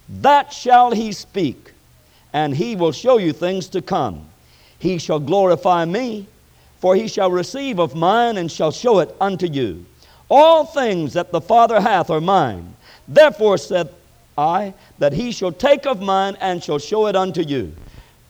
that 0.09 0.53
shall 0.53 0.91
he 0.91 1.13
speak, 1.13 1.73
and 2.33 2.57
he 2.57 2.75
will 2.75 2.93
show 2.93 3.19
you 3.19 3.33
things 3.33 3.69
to 3.69 3.83
come. 3.83 4.27
He 4.79 4.99
shall 4.99 5.21
glorify 5.21 5.85
me, 5.85 6.27
for 6.81 6.97
he 6.97 7.07
shall 7.07 7.31
receive 7.31 7.79
of 7.79 7.95
mine 7.95 8.39
and 8.39 8.51
shall 8.51 8.73
show 8.73 8.99
it 8.99 9.15
unto 9.21 9.47
you. 9.47 9.85
All 10.37 10.65
things 10.65 11.13
that 11.13 11.31
the 11.31 11.41
Father 11.41 11.81
hath 11.81 12.11
are 12.11 12.21
mine. 12.21 12.75
Therefore 13.07 13.57
said 13.57 13.89
I, 14.37 14.75
that 14.99 15.13
he 15.13 15.31
shall 15.31 15.53
take 15.53 15.87
of 15.87 16.03
mine 16.03 16.37
and 16.41 16.61
shall 16.61 16.81
show 16.81 17.07
it 17.07 17.15
unto 17.15 17.41
you. 17.41 17.73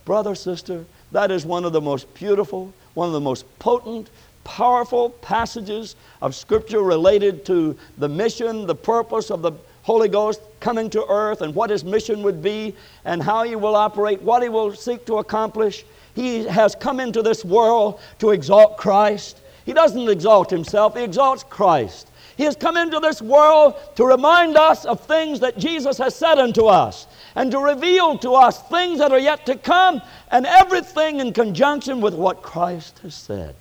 Brother, 0.05 0.35
sister, 0.35 0.85
that 1.13 1.31
is 1.31 1.47
one 1.47 1.65
of 1.65 1.73
the 1.73 1.81
most 1.81 2.13
beautiful, 2.13 2.75
one 2.93 3.07
of 3.07 3.15
the 3.15 3.23
most 3.23 3.47
potent, 3.59 4.11
powerful 4.45 5.09
passages 5.09 5.97
of 6.21 6.35
Scripture 6.35 6.83
related 6.83 7.47
to 7.47 7.75
the 7.97 8.11
mission, 8.11 8.67
the 8.67 8.75
purpose 8.75 9.31
of 9.31 9.41
the 9.41 9.53
Holy 9.85 10.09
Ghost 10.09 10.43
coming 10.61 10.91
to 10.91 11.07
earth, 11.09 11.41
and 11.41 11.55
what 11.55 11.71
his 11.71 11.85
mission 11.85 12.23
would 12.23 12.43
be, 12.43 12.75
and 13.07 13.23
how 13.23 13.45
he 13.45 13.57
will 13.57 13.77
operate, 13.77 14.21
what 14.21 14.43
he 14.43 14.51
will 14.51 14.75
seek 14.75 15.07
to 15.07 15.21
accomplish. 15.21 15.87
He 16.15 16.45
has 16.45 16.75
come 16.75 17.01
into 17.01 17.23
this 17.23 17.47
world 17.47 17.99
to 18.19 18.33
exalt 18.33 18.77
Christ. 18.77 19.41
He 19.65 19.73
doesn't 19.73 20.09
exalt 20.09 20.51
himself, 20.51 20.97
he 20.97 21.03
exalts 21.03 21.45
Christ. 21.45 22.09
He 22.37 22.45
has 22.45 22.57
come 22.57 22.77
into 22.77 22.99
this 22.99 23.23
world 23.23 23.75
to 23.95 24.05
remind 24.05 24.57
us 24.57 24.85
of 24.85 25.01
things 25.01 25.41
that 25.41 25.57
Jesus 25.57 25.99
has 25.99 26.17
said 26.17 26.39
unto 26.39 26.67
us 26.67 27.07
and 27.37 27.51
to 27.53 27.59
reveal 27.59 28.19
to 28.19 28.33
us 28.33 28.61
things 28.69 28.99
that 28.99 29.13
are 29.13 29.19
yet 29.19 29.47
to 29.47 29.57
come 29.57 30.03
and 30.31 30.45
everything 30.45 31.21
in 31.21 31.33
conjunction 31.33 32.01
with 32.01 32.15
what 32.15 32.43
Christ 32.43 32.99
has 33.01 33.15
said. 33.15 33.55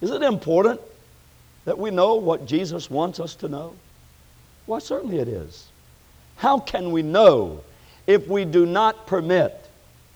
Is 0.00 0.10
it 0.10 0.22
important 0.22 0.80
that 1.66 1.78
we 1.78 1.90
know 1.90 2.14
what 2.14 2.46
Jesus 2.46 2.90
wants 2.90 3.20
us 3.20 3.34
to 3.36 3.48
know? 3.48 3.74
Well, 4.66 4.80
certainly 4.80 5.18
it 5.18 5.28
is. 5.28 5.66
How 6.36 6.58
can 6.58 6.92
we 6.92 7.02
know 7.02 7.62
if 8.06 8.26
we 8.26 8.44
do 8.44 8.64
not 8.64 9.06
permit 9.06 9.68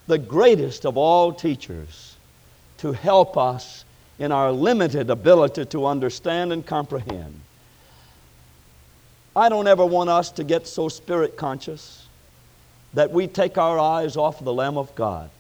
the 0.07 0.19
greatest 0.19 0.87
of 0.87 0.97
all 0.97 1.33
teachers 1.33 2.08
to 2.79 2.93
help 2.93 3.37
us 3.37 3.85
in 4.19 4.33
our 4.33 4.51
limited 4.51 5.11
ability 5.11 5.65
to 5.67 5.87
understand 5.87 6.53
and 6.53 6.67
comprehend? 6.67 7.41
I 9.37 9.49
don't 9.49 9.69
ever 9.69 9.87
want 9.87 10.11
us 10.11 10.31
to 10.33 10.45
get 10.45 10.67
so 10.67 10.89
spirit 10.89 11.37
conscious 11.37 12.07
that 12.95 13.13
we 13.13 13.27
take 13.27 13.59
our 13.59 13.79
eyes 13.79 14.17
off 14.17 14.43
the 14.43 14.53
Lamb 14.53 14.77
of 14.77 14.95
God. 14.95 15.31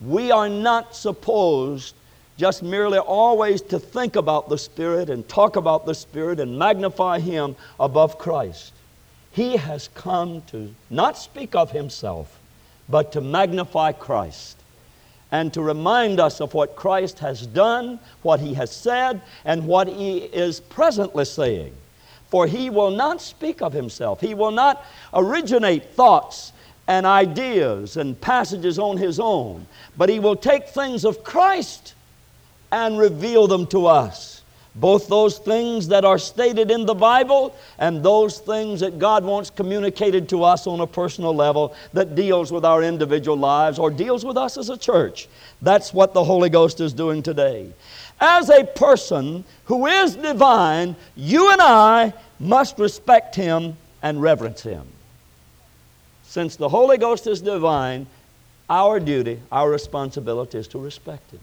We 0.00 0.30
are 0.30 0.48
not 0.48 0.94
supposed 0.94 1.94
just 2.38 2.62
merely 2.62 2.98
always 2.98 3.60
to 3.60 3.78
think 3.78 4.16
about 4.16 4.48
the 4.48 4.56
Spirit 4.56 5.10
and 5.10 5.28
talk 5.28 5.56
about 5.56 5.84
the 5.84 5.94
Spirit 5.94 6.40
and 6.40 6.58
magnify 6.58 7.20
Him 7.20 7.54
above 7.78 8.16
Christ. 8.16 8.72
He 9.32 9.58
has 9.58 9.90
come 9.94 10.40
to 10.46 10.74
not 10.88 11.18
speak 11.18 11.54
of 11.54 11.72
Himself, 11.72 12.38
but 12.88 13.12
to 13.12 13.20
magnify 13.20 13.92
Christ 13.92 14.59
and 15.32 15.52
to 15.54 15.62
remind 15.62 16.20
us 16.20 16.40
of 16.40 16.54
what 16.54 16.76
Christ 16.76 17.18
has 17.20 17.46
done, 17.46 18.00
what 18.22 18.40
He 18.40 18.54
has 18.54 18.70
said, 18.74 19.22
and 19.44 19.66
what 19.66 19.88
He 19.88 20.18
is 20.18 20.60
presently 20.60 21.24
saying. 21.24 21.72
For 22.30 22.46
He 22.46 22.70
will 22.70 22.90
not 22.90 23.20
speak 23.20 23.62
of 23.62 23.72
Himself, 23.72 24.20
He 24.20 24.34
will 24.34 24.50
not 24.50 24.84
originate 25.14 25.94
thoughts 25.94 26.52
and 26.86 27.06
ideas 27.06 27.96
and 27.96 28.20
passages 28.20 28.78
on 28.78 28.96
His 28.96 29.20
own, 29.20 29.66
but 29.96 30.08
He 30.08 30.18
will 30.18 30.36
take 30.36 30.68
things 30.68 31.04
of 31.04 31.22
Christ 31.22 31.94
and 32.72 32.98
reveal 32.98 33.46
them 33.46 33.66
to 33.68 33.86
us. 33.86 34.39
Both 34.74 35.08
those 35.08 35.38
things 35.38 35.88
that 35.88 36.04
are 36.04 36.18
stated 36.18 36.70
in 36.70 36.86
the 36.86 36.94
Bible 36.94 37.56
and 37.78 38.02
those 38.04 38.38
things 38.38 38.80
that 38.80 39.00
God 39.00 39.24
wants 39.24 39.50
communicated 39.50 40.28
to 40.28 40.44
us 40.44 40.66
on 40.66 40.80
a 40.80 40.86
personal 40.86 41.34
level 41.34 41.74
that 41.92 42.14
deals 42.14 42.52
with 42.52 42.64
our 42.64 42.82
individual 42.82 43.36
lives 43.36 43.80
or 43.80 43.90
deals 43.90 44.24
with 44.24 44.36
us 44.36 44.56
as 44.56 44.68
a 44.70 44.76
church. 44.76 45.28
That's 45.60 45.92
what 45.92 46.14
the 46.14 46.22
Holy 46.22 46.50
Ghost 46.50 46.80
is 46.80 46.92
doing 46.92 47.22
today. 47.22 47.72
As 48.20 48.48
a 48.48 48.64
person 48.64 49.44
who 49.64 49.86
is 49.86 50.14
divine, 50.14 50.94
you 51.16 51.50
and 51.50 51.60
I 51.60 52.12
must 52.38 52.78
respect 52.78 53.34
Him 53.34 53.76
and 54.02 54.22
reverence 54.22 54.62
Him. 54.62 54.86
Since 56.24 56.54
the 56.54 56.68
Holy 56.68 56.96
Ghost 56.96 57.26
is 57.26 57.40
divine, 57.40 58.06
our 58.68 59.00
duty, 59.00 59.40
our 59.50 59.68
responsibility 59.68 60.58
is 60.58 60.68
to 60.68 60.78
respect 60.78 61.32
Him. 61.32 61.40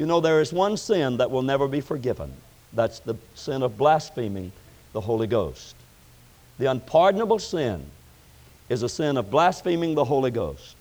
You 0.00 0.06
know, 0.06 0.20
there 0.20 0.40
is 0.40 0.50
one 0.50 0.78
sin 0.78 1.18
that 1.18 1.30
will 1.30 1.42
never 1.42 1.68
be 1.68 1.82
forgiven. 1.82 2.32
That's 2.72 3.00
the 3.00 3.16
sin 3.34 3.62
of 3.62 3.76
blaspheming 3.76 4.50
the 4.94 5.00
Holy 5.02 5.26
Ghost. 5.26 5.76
The 6.58 6.70
unpardonable 6.70 7.38
sin 7.38 7.84
is 8.70 8.82
a 8.82 8.88
sin 8.88 9.18
of 9.18 9.30
blaspheming 9.30 9.94
the 9.94 10.06
Holy 10.06 10.30
Ghost. 10.30 10.74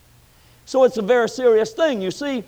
So 0.65 0.85
it's 0.85 0.95
a 0.95 1.01
very 1.01 1.27
serious 1.27 1.73
thing. 1.73 2.01
You 2.01 2.11
see, 2.11 2.45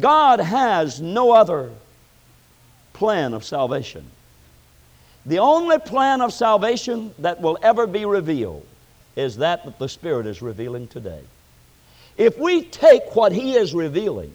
God 0.00 0.40
has 0.40 0.98
no 0.98 1.32
other 1.32 1.70
plan 2.94 3.34
of 3.34 3.44
salvation. 3.44 4.06
The 5.26 5.40
only 5.40 5.78
plan 5.78 6.22
of 6.22 6.32
salvation 6.32 7.12
that 7.18 7.38
will 7.38 7.58
ever 7.60 7.86
be 7.86 8.06
revealed 8.06 8.66
is 9.14 9.36
that 9.36 9.66
that 9.66 9.78
the 9.78 9.90
Spirit 9.90 10.24
is 10.24 10.40
revealing 10.40 10.88
today. 10.88 11.20
If 12.16 12.38
we 12.38 12.62
take 12.62 13.14
what 13.14 13.30
He 13.30 13.56
is 13.56 13.74
revealing 13.74 14.34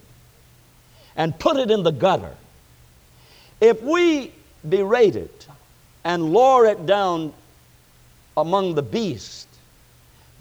and 1.20 1.38
put 1.38 1.58
it 1.58 1.70
in 1.70 1.84
the 1.84 1.92
gutter. 1.92 2.34
If 3.60 3.84
we 3.84 4.32
berate 4.68 5.18
it 5.18 5.48
and 6.06 6.32
lower 6.32 6.66
it 6.66 6.86
down 6.86 7.34
among 8.38 8.76
the 8.76 8.82
beasts, 8.82 9.46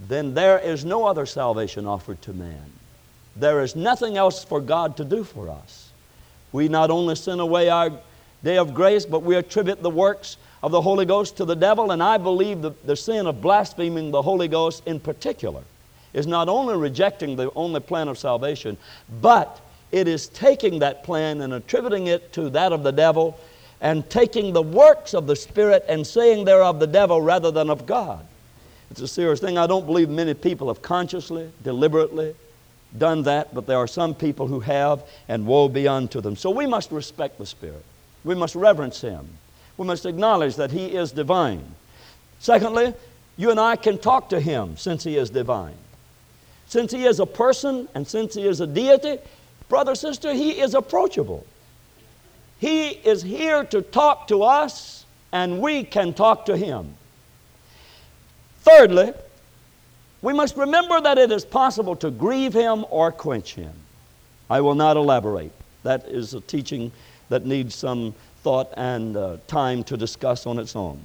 then 0.08 0.34
there 0.34 0.58
is 0.58 0.84
no 0.84 1.04
other 1.04 1.26
salvation 1.26 1.84
offered 1.84 2.22
to 2.22 2.32
man. 2.32 2.72
There 3.34 3.60
is 3.62 3.74
nothing 3.74 4.16
else 4.16 4.44
for 4.44 4.60
God 4.60 4.96
to 4.98 5.04
do 5.04 5.24
for 5.24 5.50
us. 5.50 5.90
We 6.52 6.68
not 6.68 6.90
only 6.90 7.16
sin 7.16 7.40
away 7.40 7.68
our 7.68 7.90
day 8.44 8.56
of 8.56 8.72
grace, 8.72 9.04
but 9.04 9.24
we 9.24 9.34
attribute 9.34 9.82
the 9.82 9.90
works 9.90 10.36
of 10.62 10.70
the 10.70 10.80
Holy 10.80 11.04
Ghost 11.04 11.36
to 11.38 11.44
the 11.44 11.56
devil, 11.56 11.90
and 11.90 12.00
I 12.00 12.18
believe 12.18 12.62
the, 12.62 12.70
the 12.84 12.94
sin 12.94 13.26
of 13.26 13.40
blaspheming 13.40 14.12
the 14.12 14.22
Holy 14.22 14.46
Ghost 14.46 14.84
in 14.86 15.00
particular 15.00 15.64
is 16.12 16.28
not 16.28 16.48
only 16.48 16.76
rejecting 16.76 17.34
the 17.34 17.50
only 17.56 17.80
plan 17.80 18.06
of 18.06 18.16
salvation, 18.16 18.76
but 19.20 19.60
it 19.92 20.08
is 20.08 20.28
taking 20.28 20.80
that 20.80 21.02
plan 21.02 21.40
and 21.40 21.52
attributing 21.52 22.08
it 22.08 22.32
to 22.34 22.50
that 22.50 22.72
of 22.72 22.82
the 22.82 22.92
devil 22.92 23.38
and 23.80 24.08
taking 24.10 24.52
the 24.52 24.62
works 24.62 25.14
of 25.14 25.26
the 25.26 25.36
Spirit 25.36 25.84
and 25.88 26.06
saying 26.06 26.44
they're 26.44 26.62
of 26.62 26.80
the 26.80 26.86
devil 26.86 27.22
rather 27.22 27.50
than 27.50 27.70
of 27.70 27.86
God. 27.86 28.26
It's 28.90 29.00
a 29.00 29.08
serious 29.08 29.40
thing. 29.40 29.58
I 29.58 29.66
don't 29.66 29.86
believe 29.86 30.08
many 30.08 30.34
people 30.34 30.68
have 30.68 30.82
consciously, 30.82 31.50
deliberately 31.62 32.34
done 32.96 33.22
that, 33.24 33.54
but 33.54 33.66
there 33.66 33.76
are 33.76 33.86
some 33.86 34.14
people 34.14 34.46
who 34.46 34.60
have, 34.60 35.02
and 35.28 35.46
woe 35.46 35.68
be 35.68 35.86
unto 35.86 36.20
them. 36.20 36.36
So 36.36 36.50
we 36.50 36.66
must 36.66 36.90
respect 36.90 37.38
the 37.38 37.46
Spirit. 37.46 37.84
We 38.24 38.34
must 38.34 38.54
reverence 38.54 39.00
Him. 39.00 39.28
We 39.76 39.86
must 39.86 40.06
acknowledge 40.06 40.56
that 40.56 40.70
He 40.70 40.86
is 40.86 41.12
divine. 41.12 41.64
Secondly, 42.40 42.94
you 43.36 43.50
and 43.50 43.60
I 43.60 43.76
can 43.76 43.98
talk 43.98 44.30
to 44.30 44.40
Him 44.40 44.76
since 44.76 45.04
He 45.04 45.16
is 45.16 45.30
divine. 45.30 45.76
Since 46.66 46.92
He 46.92 47.04
is 47.04 47.20
a 47.20 47.26
person 47.26 47.88
and 47.94 48.08
since 48.08 48.34
He 48.34 48.46
is 48.46 48.60
a 48.60 48.66
deity, 48.66 49.18
Brother, 49.68 49.94
sister, 49.94 50.32
He 50.32 50.60
is 50.60 50.74
approachable. 50.74 51.46
He 52.58 52.88
is 52.88 53.22
here 53.22 53.64
to 53.64 53.82
talk 53.82 54.28
to 54.28 54.42
us, 54.42 55.04
and 55.32 55.60
we 55.60 55.84
can 55.84 56.14
talk 56.14 56.46
to 56.46 56.56
Him. 56.56 56.94
Thirdly, 58.62 59.12
We 60.20 60.32
must 60.32 60.56
remember 60.56 61.00
that 61.00 61.16
it 61.16 61.30
is 61.30 61.44
possible 61.44 61.94
to 61.96 62.10
grieve 62.10 62.52
him 62.52 62.84
or 62.90 63.12
quench 63.12 63.54
him. 63.54 63.72
I 64.50 64.60
will 64.60 64.74
not 64.74 64.96
elaborate. 64.96 65.52
That 65.84 66.06
is 66.08 66.34
a 66.34 66.40
teaching 66.40 66.90
that 67.28 67.46
needs 67.46 67.74
some 67.74 68.14
thought 68.42 68.72
and 68.76 69.16
uh, 69.16 69.36
time 69.46 69.84
to 69.84 69.96
discuss 69.96 70.46
on 70.46 70.58
its 70.58 70.74
own. 70.74 71.00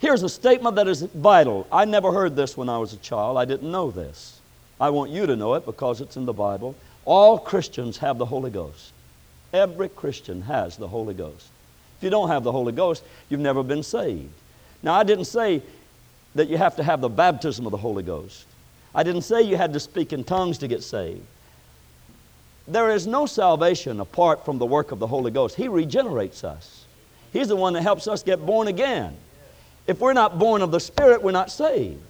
Here's 0.00 0.22
a 0.22 0.28
statement 0.28 0.76
that 0.76 0.88
is 0.88 1.02
vital. 1.02 1.66
I 1.70 1.84
never 1.84 2.10
heard 2.10 2.34
this 2.34 2.56
when 2.56 2.68
I 2.68 2.78
was 2.78 2.92
a 2.92 2.96
child. 2.96 3.36
I 3.36 3.44
didn't 3.44 3.70
know 3.70 3.90
this. 3.90 4.40
I 4.80 4.90
want 4.90 5.10
you 5.10 5.26
to 5.26 5.36
know 5.36 5.54
it 5.54 5.66
because 5.66 6.00
it's 6.00 6.16
in 6.16 6.24
the 6.24 6.32
Bible. 6.32 6.74
All 7.04 7.38
Christians 7.38 7.98
have 7.98 8.18
the 8.18 8.26
Holy 8.26 8.50
Ghost. 8.50 8.92
Every 9.52 9.88
Christian 9.88 10.42
has 10.42 10.76
the 10.76 10.88
Holy 10.88 11.14
Ghost. 11.14 11.48
If 11.98 12.04
you 12.04 12.10
don't 12.10 12.28
have 12.28 12.44
the 12.44 12.52
Holy 12.52 12.72
Ghost, 12.72 13.02
you've 13.28 13.40
never 13.40 13.62
been 13.62 13.82
saved. 13.82 14.32
Now, 14.82 14.94
I 14.94 15.02
didn't 15.02 15.24
say 15.24 15.62
that 16.34 16.48
you 16.48 16.56
have 16.56 16.76
to 16.76 16.82
have 16.82 17.00
the 17.00 17.08
baptism 17.08 17.66
of 17.66 17.72
the 17.72 17.78
Holy 17.78 18.02
Ghost. 18.02 18.46
I 18.94 19.02
didn't 19.02 19.22
say 19.22 19.42
you 19.42 19.56
had 19.56 19.72
to 19.72 19.80
speak 19.80 20.12
in 20.12 20.24
tongues 20.24 20.58
to 20.58 20.68
get 20.68 20.82
saved. 20.82 21.24
There 22.66 22.90
is 22.90 23.06
no 23.06 23.26
salvation 23.26 24.00
apart 24.00 24.44
from 24.44 24.58
the 24.58 24.66
work 24.66 24.92
of 24.92 24.98
the 24.98 25.06
Holy 25.06 25.30
Ghost. 25.30 25.56
He 25.56 25.68
regenerates 25.68 26.44
us, 26.44 26.84
He's 27.32 27.48
the 27.48 27.56
one 27.56 27.74
that 27.74 27.82
helps 27.82 28.08
us 28.08 28.22
get 28.22 28.44
born 28.44 28.68
again. 28.68 29.16
If 29.86 30.00
we're 30.00 30.12
not 30.12 30.38
born 30.38 30.62
of 30.62 30.70
the 30.70 30.80
Spirit, 30.80 31.22
we're 31.22 31.30
not 31.32 31.50
saved. 31.50 32.00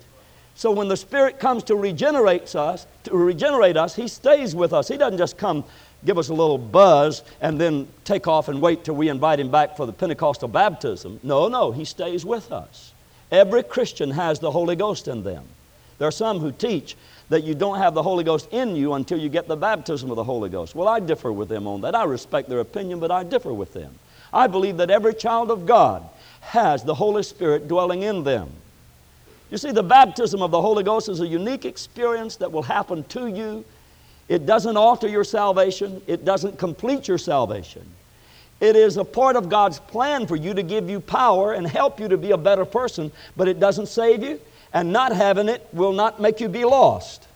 So 0.61 0.71
when 0.71 0.89
the 0.89 0.97
Spirit 0.99 1.39
comes 1.39 1.63
to 1.65 1.75
regenerate 1.75 2.55
us, 2.55 2.87
to 3.05 3.17
regenerate 3.17 3.79
us, 3.79 3.97
He 3.97 4.09
stays 4.09 4.55
with 4.55 4.75
us. 4.75 4.89
He 4.89 4.99
doesn't 4.99 5.17
just 5.17 5.39
come 5.39 5.65
give 6.05 6.19
us 6.19 6.29
a 6.29 6.35
little 6.35 6.59
buzz 6.59 7.23
and 7.41 7.59
then 7.59 7.89
take 8.05 8.29
off 8.29 8.49
and 8.49 8.61
wait 8.61 8.85
till 8.85 8.95
we 8.95 9.09
invite 9.09 9.41
Him 9.41 9.51
back 9.51 9.75
for 9.75 9.87
the 9.87 9.93
Pentecostal 9.95 10.49
baptism. 10.49 11.19
No, 11.23 11.49
no, 11.49 11.73
He 11.73 11.87
stays 11.87 12.27
with 12.27 12.53
us. 12.53 12.93
Every 13.33 13.63
Christian 13.63 14.11
has 14.11 14.39
the 14.39 14.51
Holy 14.51 14.77
Ghost 14.77 15.09
in 15.09 15.23
them. 15.23 15.45
There 15.97 16.07
are 16.07 16.13
some 16.13 16.41
who 16.41 16.53
teach 16.53 16.95
that 17.31 17.43
you 17.43 17.55
don't 17.55 17.79
have 17.79 17.95
the 17.95 18.03
Holy 18.03 18.23
Ghost 18.23 18.47
in 18.51 18.77
you 18.77 18.93
until 18.93 19.19
you 19.19 19.31
get 19.31 19.49
the 19.49 19.57
baptism 19.57 20.11
of 20.11 20.17
the 20.17 20.25
Holy 20.25 20.51
Ghost. 20.51 20.75
Well, 20.75 20.89
I 20.89 21.01
differ 21.01 21.33
with 21.33 21.49
them 21.49 21.67
on 21.67 21.81
that. 21.81 21.95
I 21.95 22.05
respect 22.05 22.51
their 22.51 22.61
opinion, 22.61 23.01
but 23.01 23.11
I 23.11 23.23
differ 23.23 23.55
with 23.55 23.73
them. 23.73 23.99
I 24.31 24.47
believe 24.47 24.77
that 24.77 24.91
every 24.91 25.15
child 25.15 25.51
of 25.51 25.65
God 25.65 26.07
has 26.43 26.85
the 26.85 26.97
Holy 26.97 27.23
Spirit 27.23 27.67
dwelling 27.67 28.03
in 28.03 28.25
them. 28.25 28.53
You 29.51 29.59
see, 29.59 29.73
the 29.73 29.83
baptism 29.83 30.43
of 30.43 30.51
the 30.51 30.61
Holy 30.61 30.85
Ghost 30.85 31.09
is 31.09 31.21
a 31.21 31.27
unique 31.27 31.65
experience 31.65 32.37
that 32.37 32.51
will 32.51 32.63
happen 32.63 33.03
to 33.05 33.27
you. 33.27 33.65
It 34.29 34.47
doesn't 34.47 34.77
alter 34.77 35.09
your 35.09 35.25
salvation, 35.25 36.01
it 36.07 36.25
doesn't 36.25 36.59
complete 36.59 37.09
your 37.09 37.19
salvation. 37.19 37.85
It 38.61 38.77
is 38.77 38.97
a 38.97 39.05
part 39.05 39.37
of 39.37 39.49
God's 39.49 39.81
plan 39.81 40.27
for 40.27 40.37
you 40.37 40.55
to 40.55 40.63
give 40.63 40.89
you 40.89 41.01
power 41.01 41.55
and 41.55 41.67
help 41.67 41.99
you 41.99 42.09
to 42.09 42.19
be 42.19 42.31
a 42.31 42.37
better 42.37 42.65
person, 42.65 43.11
but 43.37 43.49
it 43.49 43.59
doesn't 43.59 43.87
save 43.87 44.23
you, 44.23 44.39
and 44.73 44.93
not 44.93 45.17
having 45.17 45.49
it 45.49 45.67
will 45.73 45.93
not 45.93 46.21
make 46.21 46.41
you 46.41 46.49
be 46.49 46.65
lost. 46.65 47.27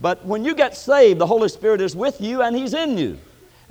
But 0.00 0.24
when 0.24 0.44
you 0.44 0.54
get 0.54 0.76
saved, 0.76 1.20
the 1.20 1.26
Holy 1.26 1.48
Spirit 1.48 1.80
is 1.80 1.94
with 1.94 2.20
you 2.20 2.42
and 2.42 2.56
He's 2.56 2.74
in 2.74 2.98
you. 2.98 3.18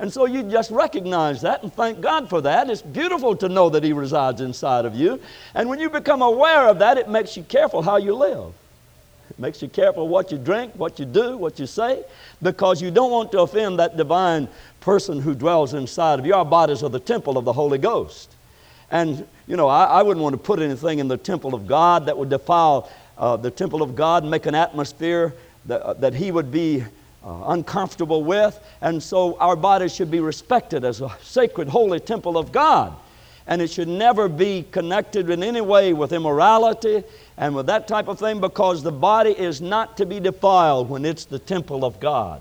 And 0.02 0.12
so 0.12 0.26
you 0.26 0.42
just 0.42 0.72
recognize 0.72 1.42
that 1.42 1.62
and 1.62 1.72
thank 1.72 2.00
God 2.00 2.28
for 2.28 2.40
that. 2.40 2.68
It's 2.68 2.82
beautiful 2.82 3.36
to 3.36 3.48
know 3.48 3.70
that 3.70 3.84
He 3.84 3.92
resides 3.92 4.40
inside 4.40 4.84
of 4.84 4.96
you. 4.96 5.20
And 5.54 5.68
when 5.68 5.78
you 5.78 5.88
become 5.88 6.22
aware 6.22 6.66
of 6.66 6.80
that, 6.80 6.98
it 6.98 7.08
makes 7.08 7.36
you 7.36 7.44
careful 7.44 7.82
how 7.82 7.98
you 7.98 8.16
live. 8.16 8.52
It 9.30 9.38
makes 9.38 9.62
you 9.62 9.68
careful 9.68 10.08
what 10.08 10.32
you 10.32 10.38
drink, 10.38 10.74
what 10.74 10.98
you 10.98 11.04
do, 11.04 11.36
what 11.36 11.60
you 11.60 11.66
say, 11.66 12.02
because 12.42 12.82
you 12.82 12.90
don't 12.90 13.12
want 13.12 13.30
to 13.30 13.42
offend 13.42 13.78
that 13.78 13.96
divine 13.96 14.48
person 14.80 15.20
who 15.20 15.36
dwells 15.36 15.72
inside 15.72 16.18
of 16.18 16.26
you. 16.26 16.34
Our 16.34 16.44
bodies 16.44 16.82
are 16.82 16.90
the 16.90 16.98
temple 16.98 17.38
of 17.38 17.44
the 17.44 17.52
Holy 17.52 17.78
Ghost. 17.78 18.34
And, 18.90 19.24
you 19.46 19.56
know, 19.56 19.68
I, 19.68 19.84
I 19.84 20.02
wouldn't 20.02 20.22
want 20.22 20.34
to 20.34 20.42
put 20.42 20.58
anything 20.58 20.98
in 20.98 21.06
the 21.06 21.16
temple 21.16 21.54
of 21.54 21.68
God 21.68 22.06
that 22.06 22.18
would 22.18 22.28
defile 22.28 22.90
uh, 23.16 23.36
the 23.36 23.52
temple 23.52 23.82
of 23.82 23.94
God, 23.94 24.24
and 24.24 24.32
make 24.32 24.46
an 24.46 24.56
atmosphere 24.56 25.32
that, 25.66 25.80
uh, 25.80 25.92
that 25.94 26.12
He 26.12 26.32
would 26.32 26.50
be 26.50 26.82
uh, 27.24 27.44
uncomfortable 27.48 28.24
with. 28.24 28.58
And 28.80 29.02
so 29.02 29.36
our 29.38 29.56
bodies 29.56 29.94
should 29.94 30.10
be 30.10 30.20
respected 30.20 30.84
as 30.84 31.00
a 31.00 31.10
sacred, 31.22 31.68
holy 31.68 32.00
temple 32.00 32.36
of 32.36 32.52
God. 32.52 32.94
And 33.46 33.60
it 33.60 33.70
should 33.70 33.88
never 33.88 34.28
be 34.28 34.64
connected 34.70 35.28
in 35.28 35.42
any 35.42 35.60
way 35.60 35.92
with 35.92 36.12
immorality 36.12 37.02
and 37.36 37.54
with 37.54 37.66
that 37.66 37.88
type 37.88 38.08
of 38.08 38.18
thing 38.18 38.40
because 38.40 38.82
the 38.82 38.92
body 38.92 39.30
is 39.30 39.60
not 39.60 39.96
to 39.96 40.06
be 40.06 40.20
defiled 40.20 40.88
when 40.88 41.04
it's 41.04 41.24
the 41.24 41.38
temple 41.38 41.84
of 41.84 41.98
God. 41.98 42.40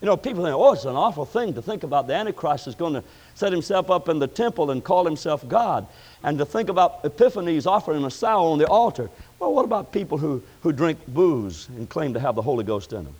You 0.00 0.06
know, 0.06 0.16
people 0.16 0.44
think, 0.44 0.54
oh, 0.54 0.72
it's 0.72 0.84
an 0.84 0.94
awful 0.94 1.24
thing 1.24 1.54
to 1.54 1.62
think 1.62 1.82
about 1.82 2.06
the 2.06 2.14
Antichrist 2.14 2.68
is 2.68 2.76
going 2.76 2.94
to 2.94 3.02
set 3.34 3.52
himself 3.52 3.90
up 3.90 4.08
in 4.08 4.20
the 4.20 4.28
temple 4.28 4.70
and 4.70 4.82
call 4.82 5.04
himself 5.04 5.46
God. 5.48 5.86
And 6.22 6.38
to 6.38 6.46
think 6.46 6.68
about 6.68 7.04
Epiphanes 7.04 7.66
offering 7.66 8.04
a 8.04 8.10
sow 8.10 8.46
on 8.46 8.58
the 8.58 8.66
altar. 8.68 9.10
Well, 9.40 9.52
what 9.52 9.64
about 9.64 9.92
people 9.92 10.18
who, 10.18 10.42
who 10.62 10.72
drink 10.72 10.98
booze 11.08 11.68
and 11.70 11.88
claim 11.88 12.14
to 12.14 12.20
have 12.20 12.36
the 12.36 12.42
Holy 12.42 12.64
Ghost 12.64 12.92
in 12.92 13.04
them? 13.04 13.14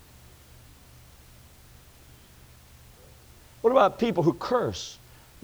What 3.69 3.73
about 3.73 3.99
people 3.99 4.23
who 4.23 4.33
curse, 4.33 4.97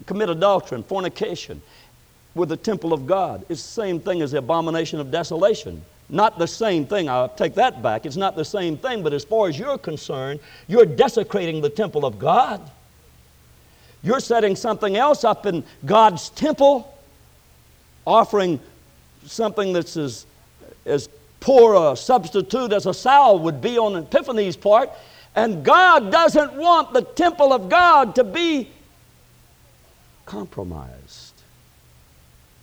commit 0.06 0.30
adultery 0.30 0.76
and 0.76 0.86
fornication 0.86 1.60
with 2.34 2.48
the 2.48 2.56
temple 2.56 2.94
of 2.94 3.06
God? 3.06 3.44
It's 3.50 3.62
the 3.62 3.68
same 3.68 4.00
thing 4.00 4.22
as 4.22 4.30
the 4.30 4.38
abomination 4.38 4.98
of 4.98 5.10
desolation. 5.10 5.84
Not 6.08 6.38
the 6.38 6.46
same 6.46 6.86
thing. 6.86 7.10
I'll 7.10 7.28
take 7.28 7.54
that 7.56 7.82
back. 7.82 8.06
It's 8.06 8.16
not 8.16 8.34
the 8.34 8.44
same 8.44 8.78
thing, 8.78 9.02
but 9.02 9.12
as 9.12 9.24
far 9.26 9.48
as 9.48 9.58
you're 9.58 9.76
concerned, 9.76 10.40
you're 10.68 10.86
desecrating 10.86 11.60
the 11.60 11.68
temple 11.68 12.06
of 12.06 12.18
God. 12.18 12.62
You're 14.02 14.20
setting 14.20 14.56
something 14.56 14.96
else 14.96 15.22
up 15.22 15.44
in 15.44 15.62
God's 15.84 16.30
temple, 16.30 16.96
offering 18.06 18.58
something 19.26 19.74
that's 19.74 19.98
as, 19.98 20.24
as 20.86 21.10
poor 21.40 21.92
a 21.92 21.94
substitute 21.94 22.72
as 22.72 22.86
a 22.86 22.94
sow 22.94 23.36
would 23.36 23.60
be 23.60 23.76
on 23.76 23.96
Epiphanes' 23.96 24.56
part. 24.56 24.88
And 25.34 25.64
God 25.64 26.12
doesn't 26.12 26.54
want 26.54 26.92
the 26.92 27.02
temple 27.02 27.52
of 27.52 27.68
God 27.68 28.14
to 28.16 28.24
be 28.24 28.70
compromised. 30.26 31.34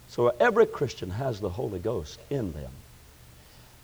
So 0.08 0.34
every 0.40 0.66
Christian 0.66 1.10
has 1.10 1.40
the 1.40 1.50
Holy 1.50 1.80
Ghost 1.80 2.20
in 2.30 2.52
them. 2.54 2.72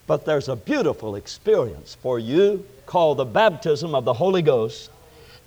But 0.08 0.26
there's 0.26 0.48
a 0.48 0.56
beautiful 0.56 1.16
experience 1.16 1.96
for 1.96 2.18
you 2.18 2.66
called 2.86 3.18
the 3.18 3.26
baptism 3.26 3.94
of 3.94 4.06
the 4.06 4.14
Holy 4.14 4.42
Ghost 4.42 4.90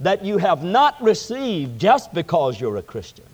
that 0.00 0.24
you 0.24 0.38
have 0.38 0.62
not 0.62 1.02
received 1.02 1.80
just 1.80 2.12
because 2.12 2.60
you're 2.60 2.76
a 2.76 2.82
Christian. 2.82 3.26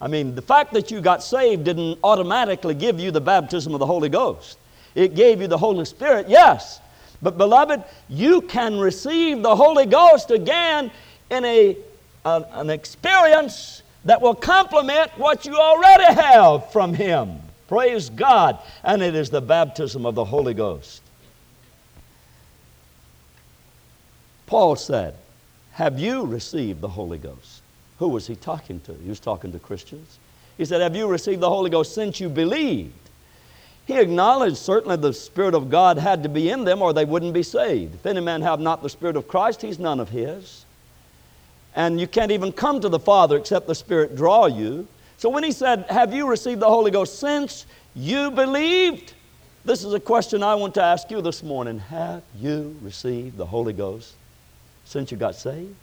I 0.00 0.06
mean, 0.06 0.34
the 0.34 0.42
fact 0.42 0.72
that 0.74 0.90
you 0.90 1.00
got 1.00 1.22
saved 1.22 1.64
didn't 1.64 1.98
automatically 2.04 2.74
give 2.74 3.00
you 3.00 3.10
the 3.10 3.20
baptism 3.20 3.74
of 3.74 3.80
the 3.80 3.86
Holy 3.86 4.08
Ghost. 4.08 4.58
It 4.94 5.14
gave 5.14 5.40
you 5.40 5.48
the 5.48 5.58
Holy 5.58 5.84
Spirit, 5.84 6.28
yes. 6.28 6.80
But, 7.20 7.36
beloved, 7.36 7.82
you 8.08 8.42
can 8.42 8.78
receive 8.78 9.42
the 9.42 9.56
Holy 9.56 9.86
Ghost 9.86 10.30
again 10.30 10.90
in 11.30 11.44
a, 11.44 11.76
a 12.24 12.46
an 12.52 12.70
experience 12.70 13.82
that 14.04 14.22
will 14.22 14.34
complement 14.34 15.10
what 15.18 15.44
you 15.44 15.56
already 15.56 16.14
have 16.14 16.70
from 16.70 16.94
Him. 16.94 17.40
Praise 17.66 18.08
God. 18.08 18.58
And 18.82 19.02
it 19.02 19.14
is 19.14 19.30
the 19.30 19.40
baptism 19.40 20.06
of 20.06 20.14
the 20.14 20.24
Holy 20.24 20.54
Ghost. 20.54 21.02
Paul 24.46 24.76
said, 24.76 25.14
Have 25.72 25.98
you 25.98 26.24
received 26.24 26.80
the 26.80 26.88
Holy 26.88 27.18
Ghost? 27.18 27.62
Who 27.98 28.08
was 28.08 28.26
he 28.26 28.36
talking 28.36 28.80
to? 28.80 28.94
He 28.94 29.08
was 29.08 29.20
talking 29.20 29.52
to 29.52 29.58
Christians. 29.58 30.18
He 30.56 30.64
said, 30.64 30.80
Have 30.80 30.96
you 30.96 31.06
received 31.06 31.40
the 31.40 31.50
Holy 31.50 31.68
Ghost 31.68 31.94
since 31.94 32.18
you 32.18 32.28
believed? 32.28 33.07
He 33.88 33.98
acknowledged 33.98 34.58
certainly 34.58 34.96
the 34.96 35.14
Spirit 35.14 35.54
of 35.54 35.70
God 35.70 35.96
had 35.96 36.22
to 36.24 36.28
be 36.28 36.50
in 36.50 36.64
them 36.64 36.82
or 36.82 36.92
they 36.92 37.06
wouldn't 37.06 37.32
be 37.32 37.42
saved. 37.42 37.94
If 37.94 38.04
any 38.04 38.20
man 38.20 38.42
have 38.42 38.60
not 38.60 38.82
the 38.82 38.90
Spirit 38.90 39.16
of 39.16 39.26
Christ, 39.26 39.62
he's 39.62 39.78
none 39.78 39.98
of 39.98 40.10
his. 40.10 40.66
And 41.74 41.98
you 41.98 42.06
can't 42.06 42.30
even 42.30 42.52
come 42.52 42.82
to 42.82 42.90
the 42.90 42.98
Father 42.98 43.38
except 43.38 43.66
the 43.66 43.74
Spirit 43.74 44.14
draw 44.14 44.44
you. 44.44 44.86
So 45.16 45.30
when 45.30 45.42
he 45.42 45.52
said, 45.52 45.86
Have 45.88 46.12
you 46.12 46.28
received 46.28 46.60
the 46.60 46.68
Holy 46.68 46.90
Ghost 46.90 47.18
since 47.18 47.64
you 47.96 48.30
believed? 48.30 49.14
This 49.64 49.82
is 49.84 49.94
a 49.94 50.00
question 50.00 50.42
I 50.42 50.54
want 50.54 50.74
to 50.74 50.82
ask 50.82 51.10
you 51.10 51.22
this 51.22 51.42
morning. 51.42 51.78
Have 51.78 52.22
you 52.38 52.76
received 52.82 53.38
the 53.38 53.46
Holy 53.46 53.72
Ghost 53.72 54.12
since 54.84 55.10
you 55.10 55.16
got 55.16 55.34
saved? 55.34 55.74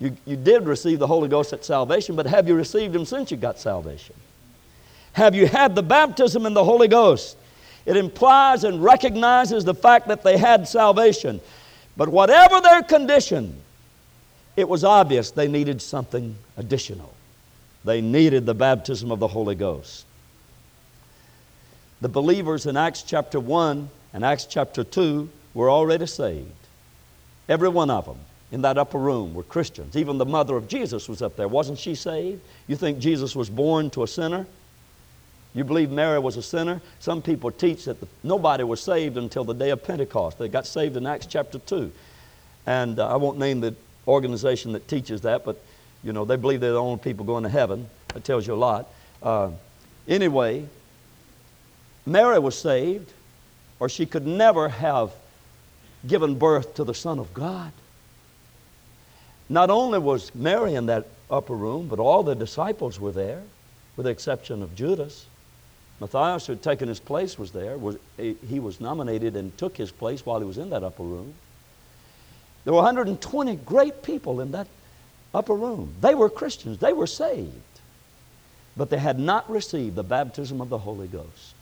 You, 0.00 0.16
you 0.26 0.34
did 0.34 0.66
receive 0.66 0.98
the 0.98 1.06
Holy 1.06 1.28
Ghost 1.28 1.52
at 1.52 1.64
salvation, 1.64 2.16
but 2.16 2.26
have 2.26 2.48
you 2.48 2.56
received 2.56 2.96
Him 2.96 3.04
since 3.04 3.30
you 3.30 3.36
got 3.36 3.60
salvation? 3.60 4.16
Have 5.18 5.34
you 5.34 5.48
had 5.48 5.74
the 5.74 5.82
baptism 5.82 6.46
in 6.46 6.54
the 6.54 6.62
Holy 6.62 6.86
Ghost? 6.86 7.36
It 7.84 7.96
implies 7.96 8.62
and 8.62 8.84
recognizes 8.84 9.64
the 9.64 9.74
fact 9.74 10.06
that 10.06 10.22
they 10.22 10.38
had 10.38 10.68
salvation. 10.68 11.40
But 11.96 12.08
whatever 12.08 12.60
their 12.60 12.84
condition, 12.84 13.60
it 14.56 14.68
was 14.68 14.84
obvious 14.84 15.32
they 15.32 15.48
needed 15.48 15.82
something 15.82 16.36
additional. 16.56 17.12
They 17.84 18.00
needed 18.00 18.46
the 18.46 18.54
baptism 18.54 19.10
of 19.10 19.18
the 19.18 19.26
Holy 19.26 19.56
Ghost. 19.56 20.06
The 22.00 22.08
believers 22.08 22.66
in 22.66 22.76
Acts 22.76 23.02
chapter 23.02 23.40
1 23.40 23.90
and 24.14 24.24
Acts 24.24 24.44
chapter 24.44 24.84
2 24.84 25.28
were 25.52 25.68
already 25.68 26.06
saved. 26.06 26.52
Every 27.48 27.68
one 27.68 27.90
of 27.90 28.04
them 28.04 28.18
in 28.52 28.62
that 28.62 28.78
upper 28.78 28.98
room 28.98 29.34
were 29.34 29.42
Christians. 29.42 29.96
Even 29.96 30.16
the 30.16 30.26
mother 30.26 30.56
of 30.56 30.68
Jesus 30.68 31.08
was 31.08 31.22
up 31.22 31.34
there. 31.34 31.48
Wasn't 31.48 31.80
she 31.80 31.96
saved? 31.96 32.40
You 32.68 32.76
think 32.76 33.00
Jesus 33.00 33.34
was 33.34 33.50
born 33.50 33.90
to 33.90 34.04
a 34.04 34.06
sinner? 34.06 34.46
You 35.58 35.64
believe 35.64 35.90
Mary 35.90 36.20
was 36.20 36.36
a 36.36 36.42
sinner? 36.42 36.80
Some 37.00 37.20
people 37.20 37.50
teach 37.50 37.86
that 37.86 37.98
the, 37.98 38.06
nobody 38.22 38.62
was 38.62 38.80
saved 38.80 39.16
until 39.16 39.42
the 39.42 39.54
day 39.54 39.70
of 39.70 39.82
Pentecost. 39.82 40.38
They 40.38 40.46
got 40.46 40.68
saved 40.68 40.96
in 40.96 41.04
Acts 41.04 41.26
chapter 41.26 41.58
2. 41.58 41.90
And 42.64 43.00
uh, 43.00 43.08
I 43.08 43.16
won't 43.16 43.40
name 43.40 43.60
the 43.60 43.74
organization 44.06 44.70
that 44.74 44.86
teaches 44.86 45.22
that, 45.22 45.44
but 45.44 45.60
you 46.04 46.12
know, 46.12 46.24
they 46.24 46.36
believe 46.36 46.60
they're 46.60 46.70
the 46.70 46.80
only 46.80 47.00
people 47.00 47.26
going 47.26 47.42
to 47.42 47.48
heaven. 47.48 47.90
That 48.14 48.22
tells 48.22 48.46
you 48.46 48.54
a 48.54 48.54
lot. 48.54 48.86
Uh, 49.20 49.50
anyway, 50.06 50.64
Mary 52.06 52.38
was 52.38 52.56
saved, 52.56 53.12
or 53.80 53.88
she 53.88 54.06
could 54.06 54.28
never 54.28 54.68
have 54.68 55.10
given 56.06 56.38
birth 56.38 56.74
to 56.74 56.84
the 56.84 56.94
Son 56.94 57.18
of 57.18 57.34
God. 57.34 57.72
Not 59.48 59.70
only 59.70 59.98
was 59.98 60.32
Mary 60.36 60.76
in 60.76 60.86
that 60.86 61.08
upper 61.28 61.56
room, 61.56 61.88
but 61.88 61.98
all 61.98 62.22
the 62.22 62.36
disciples 62.36 63.00
were 63.00 63.10
there, 63.10 63.42
with 63.96 64.04
the 64.04 64.10
exception 64.10 64.62
of 64.62 64.76
Judas. 64.76 65.26
Matthias, 66.00 66.46
who 66.46 66.52
had 66.52 66.62
taken 66.62 66.88
his 66.88 67.00
place, 67.00 67.38
was 67.38 67.50
there. 67.50 67.76
He 68.16 68.60
was 68.60 68.80
nominated 68.80 69.36
and 69.36 69.56
took 69.58 69.76
his 69.76 69.90
place 69.90 70.24
while 70.24 70.38
he 70.38 70.46
was 70.46 70.58
in 70.58 70.70
that 70.70 70.84
upper 70.84 71.02
room. 71.02 71.34
There 72.64 72.72
were 72.72 72.82
120 72.82 73.56
great 73.56 74.02
people 74.02 74.40
in 74.40 74.52
that 74.52 74.66
upper 75.34 75.54
room. 75.54 75.94
They 76.00 76.14
were 76.14 76.30
Christians, 76.30 76.78
they 76.78 76.92
were 76.92 77.06
saved, 77.06 77.52
but 78.76 78.90
they 78.90 78.98
had 78.98 79.18
not 79.18 79.48
received 79.50 79.96
the 79.96 80.02
baptism 80.02 80.60
of 80.60 80.68
the 80.68 80.78
Holy 80.78 81.08
Ghost. 81.08 81.54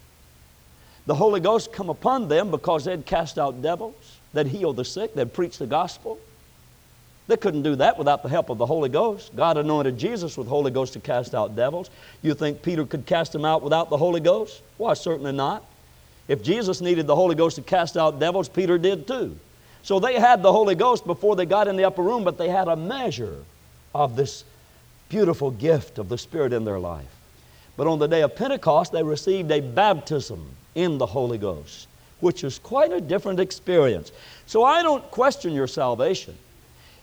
The 1.07 1.15
Holy 1.15 1.41
Ghost 1.41 1.73
come 1.73 1.89
upon 1.89 2.29
them 2.29 2.51
because 2.51 2.85
they'd 2.85 3.07
cast 3.07 3.39
out 3.39 3.63
devils, 3.63 4.19
they'd 4.33 4.49
heal 4.49 4.73
the 4.73 4.85
sick, 4.85 5.15
they'd 5.15 5.33
preach 5.33 5.59
the 5.59 5.67
gospel. 5.67 6.19
They 7.29 7.37
couldn't 7.37 7.63
do 7.63 7.75
that 7.77 7.99
without 7.99 8.23
the 8.23 8.29
help 8.29 8.51
of 8.51 8.59
the 8.59 8.67
Holy 8.67 8.89
Ghost. 8.89 9.35
God 9.35 9.57
anointed 9.57 9.99
Jesus 9.99 10.37
with 10.37 10.47
Holy 10.47 10.71
Ghost 10.71 10.93
to 10.93 11.01
cast 11.01 11.35
out 11.35 11.57
devils. 11.57 11.91
You 12.23 12.35
think 12.35 12.63
Peter 12.63 12.85
could 12.85 13.05
cast 13.05 13.33
them 13.33 13.45
out 13.45 13.63
without 13.63 13.91
the 13.91 13.97
Holy 13.97 14.21
Ghost? 14.21 14.63
Why, 14.77 14.95
certainly 14.95 15.33
not. 15.33 15.65
If 16.29 16.43
Jesus 16.43 16.81
needed 16.81 17.07
the 17.07 17.17
Holy 17.17 17.35
Ghost 17.35 17.57
to 17.57 17.63
cast 17.63 17.97
out 17.97 18.21
devils, 18.21 18.49
Peter 18.49 18.79
did 18.79 19.07
too. 19.07 19.37
So 19.83 19.99
they 20.01 20.19
had 20.19 20.43
the 20.43 20.53
Holy 20.53 20.75
Ghost 20.75 21.05
before 21.05 21.37
they 21.37 21.47
got 21.47 21.69
in 21.69 21.77
the 21.77 21.85
upper 21.85 22.03
room, 22.03 22.25
but 22.25 22.39
they 22.39 22.49
had 22.49 22.69
a 22.69 22.77
measure 22.77 23.45
of 23.95 24.17
this 24.17 24.45
beautiful 25.09 25.51
gift 25.51 25.99
of 25.99 26.09
the 26.09 26.19
Spirit 26.19 26.53
in 26.53 26.65
their 26.65 26.79
life. 26.79 27.07
But 27.77 27.87
on 27.87 27.99
the 27.99 28.09
day 28.09 28.23
of 28.23 28.35
Pentecost, 28.35 28.93
they 28.93 29.03
received 29.03 29.51
a 29.51 29.61
baptism 29.61 30.45
in 30.75 30.99
the 30.99 31.07
Holy 31.07 31.39
Ghost, 31.39 31.89
which 32.21 32.43
is 32.43 32.59
quite 32.59 32.93
a 32.93 33.01
different 33.01 33.39
experience. 33.39 34.13
So 34.47 34.65
I 34.65 34.83
don't 34.83 35.09
question 35.11 35.53
your 35.53 35.67
salvation. 35.67 36.37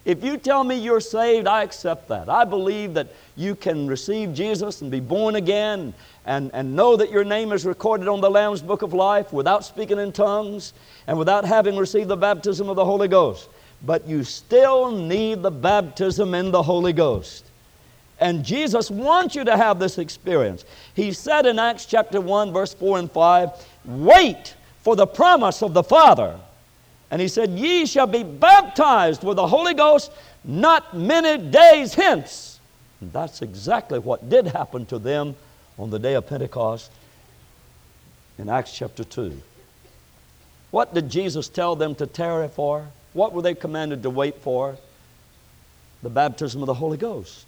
If 0.05 0.21
you 0.21 0.37
tell 0.37 0.65
me 0.65 0.75
you're 0.75 0.99
saved, 0.99 1.47
I 1.47 1.63
accept 1.63 2.09
that. 2.09 2.27
I 2.27 2.43
believe 2.43 2.93
that 2.95 3.07
you 3.37 3.55
can 3.55 3.87
receive 3.87 4.33
Jesus 4.33 4.81
and 4.81 4.91
be 4.91 4.99
born 4.99 5.35
again 5.35 5.93
and, 6.25 6.51
and 6.53 6.75
know 6.75 6.97
that 6.97 7.09
your 7.09 7.23
name 7.23 7.53
is 7.53 7.65
recorded 7.65 8.09
on 8.09 8.19
the 8.19 8.29
Lamb's 8.29 8.61
Book 8.61 8.81
of 8.81 8.93
Life 8.93 9.31
without 9.31 9.63
speaking 9.63 9.99
in 9.99 10.11
tongues 10.11 10.73
and 11.07 11.17
without 11.17 11.45
having 11.45 11.77
received 11.77 12.09
the 12.09 12.17
baptism 12.17 12.67
of 12.67 12.75
the 12.75 12.83
Holy 12.83 13.07
Ghost. 13.07 13.47
But 13.85 14.05
you 14.05 14.25
still 14.25 14.91
need 14.91 15.41
the 15.41 15.51
baptism 15.51 16.33
in 16.33 16.51
the 16.51 16.63
Holy 16.63 16.93
Ghost. 16.93 17.45
And 18.19 18.43
Jesus 18.43 18.91
wants 18.91 19.35
you 19.35 19.45
to 19.45 19.55
have 19.55 19.79
this 19.79 19.97
experience. 19.97 20.65
He 20.95 21.13
said 21.13 21.45
in 21.45 21.59
Acts 21.59 21.85
chapter 21.85 22.19
1, 22.19 22.51
verse 22.51 22.73
4 22.73 22.99
and 22.99 23.11
5, 23.11 23.49
Wait 23.85 24.55
for 24.81 24.97
the 24.97 25.07
promise 25.07 25.63
of 25.63 25.73
the 25.73 25.83
Father 25.83 26.37
and 27.13 27.21
he 27.21 27.27
said, 27.27 27.51
Ye 27.51 27.85
shall 27.85 28.07
be 28.07 28.23
baptized 28.23 29.23
with 29.23 29.35
the 29.35 29.45
Holy 29.45 29.75
Ghost 29.75 30.11
not 30.43 30.97
many 30.97 31.37
days 31.37 31.93
hence. 31.93 32.59
And 33.01 33.13
that's 33.13 33.43
exactly 33.43 33.99
what 33.99 34.31
did 34.31 34.47
happen 34.47 34.87
to 34.87 34.97
them 34.97 35.35
on 35.77 35.91
the 35.91 35.99
day 35.99 36.15
of 36.15 36.25
Pentecost 36.25 36.89
in 38.39 38.49
Acts 38.49 38.75
chapter 38.75 39.03
2. 39.03 39.39
What 40.71 40.95
did 40.95 41.07
Jesus 41.07 41.49
tell 41.49 41.75
them 41.75 41.93
to 41.95 42.07
tarry 42.07 42.47
for? 42.47 42.87
What 43.13 43.31
were 43.31 43.43
they 43.43 43.53
commanded 43.53 44.01
to 44.01 44.09
wait 44.09 44.39
for? 44.39 44.75
The 46.01 46.09
baptism 46.09 46.63
of 46.63 46.65
the 46.65 46.73
Holy 46.73 46.97
Ghost. 46.97 47.45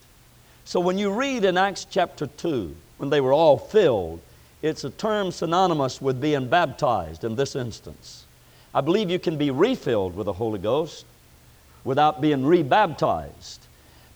So 0.63 0.80
when 0.80 0.99
you 0.99 1.10
read 1.10 1.43
in 1.43 1.58
Acts 1.58 1.88
chapter 1.89 2.28
2, 2.28 2.75
when 2.97 3.10
they 3.10 3.19
were 3.19 3.34
all 3.34 3.58
filled, 3.58 4.21
it's 4.62 4.84
a 4.84 4.91
term 4.91 5.32
synonymous 5.32 5.99
with 5.99 6.21
being 6.21 6.49
baptized 6.49 7.23
in 7.23 7.36
this 7.36 7.56
instance. 7.56 8.25
I 8.76 8.82
believe 8.82 9.10
you 9.10 9.20
can 9.20 9.38
be 9.38 9.52
refilled 9.52 10.18
with 10.18 10.26
the 10.26 10.34
Holy 10.34 10.60
Ghost 10.60 11.06
without 11.86 12.20
being 12.20 12.46
rebaptized. 12.46 13.66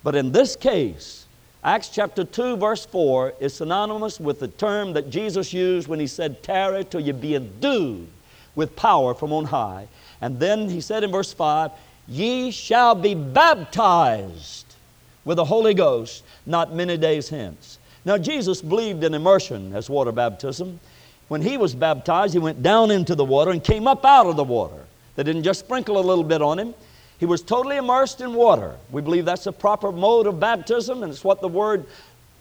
But 0.03 0.15
in 0.15 0.33
this 0.33 0.57
case, 0.57 1.25
Acts 1.63 1.87
chapter 1.87 2.25
2, 2.25 2.57
verse 2.57 2.85
4 2.85 3.35
is 3.39 3.53
synonymous 3.53 4.19
with 4.19 4.41
the 4.41 4.49
term 4.49 4.91
that 4.93 5.09
Jesus 5.09 5.53
used 5.53 5.87
when 5.87 6.01
he 6.01 6.07
said, 6.07 6.43
Tarry 6.43 6.83
till 6.83 6.99
you 6.99 7.13
be 7.13 7.35
endued 7.35 8.09
with 8.53 8.75
power 8.75 9.13
from 9.13 9.31
on 9.31 9.45
high. 9.45 9.87
And 10.19 10.37
then 10.41 10.67
he 10.67 10.81
said 10.81 11.05
in 11.05 11.11
verse 11.11 11.31
5, 11.31 11.71
Ye 12.09 12.51
shall 12.51 12.95
be 12.95 13.15
baptized 13.15 14.65
with 15.23 15.37
the 15.37 15.45
Holy 15.45 15.73
Ghost 15.73 16.25
not 16.45 16.73
many 16.73 16.97
days 16.97 17.29
hence. 17.29 17.79
Now, 18.03 18.17
Jesus 18.17 18.61
believed 18.61 19.05
in 19.05 19.13
immersion 19.13 19.73
as 19.73 19.89
water 19.89 20.11
baptism 20.11 20.81
when 21.29 21.41
he 21.41 21.57
was 21.57 21.73
baptized, 21.73 22.33
he 22.33 22.39
went 22.39 22.61
down 22.61 22.91
into 22.91 23.15
the 23.15 23.23
water 23.23 23.51
and 23.51 23.63
came 23.63 23.87
up 23.87 24.03
out 24.03 24.25
of 24.25 24.35
the 24.35 24.43
water. 24.43 24.83
They 25.15 25.23
didn't 25.23 25.43
just 25.43 25.61
sprinkle 25.61 25.97
a 25.97 26.01
little 26.01 26.23
bit 26.23 26.41
on 26.41 26.59
him. 26.59 26.73
He 27.19 27.25
was 27.25 27.41
totally 27.41 27.77
immersed 27.77 28.19
in 28.19 28.33
water. 28.33 28.75
We 28.91 29.01
believe 29.01 29.25
that's 29.25 29.43
the 29.43 29.53
proper 29.53 29.91
mode 29.91 30.27
of 30.27 30.39
baptism, 30.39 31.03
and 31.03 31.11
it's 31.11 31.23
what 31.23 31.39
the 31.39 31.47
word 31.47 31.85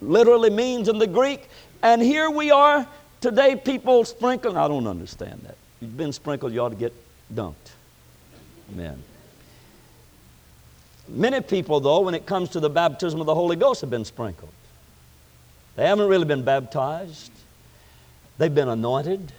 literally 0.01 0.49
means 0.49 0.87
in 0.89 0.97
the 0.97 1.07
Greek. 1.07 1.49
And 1.83 2.01
here 2.01 2.29
we 2.29 2.51
are 2.51 2.87
today, 3.21 3.55
people 3.55 4.03
sprinkling. 4.05 4.57
I 4.57 4.67
don't 4.67 4.87
understand 4.87 5.41
that. 5.45 5.55
You've 5.81 5.97
been 5.97 6.13
sprinkled, 6.13 6.51
you 6.51 6.61
ought 6.61 6.69
to 6.69 6.75
get 6.75 6.93
dunked. 7.33 7.53
Amen. 8.73 9.03
Many 11.07 11.41
people, 11.41 11.79
though, 11.79 12.01
when 12.01 12.15
it 12.15 12.25
comes 12.25 12.49
to 12.49 12.59
the 12.59 12.69
baptism 12.69 13.19
of 13.19 13.25
the 13.25 13.35
Holy 13.35 13.55
Ghost, 13.55 13.81
have 13.81 13.89
been 13.89 14.05
sprinkled. 14.05 14.51
They 15.75 15.85
haven't 15.85 16.07
really 16.07 16.25
been 16.25 16.43
baptized. 16.43 17.31
They've 18.39 18.53
been 18.53 18.69
anointed. 18.69 19.33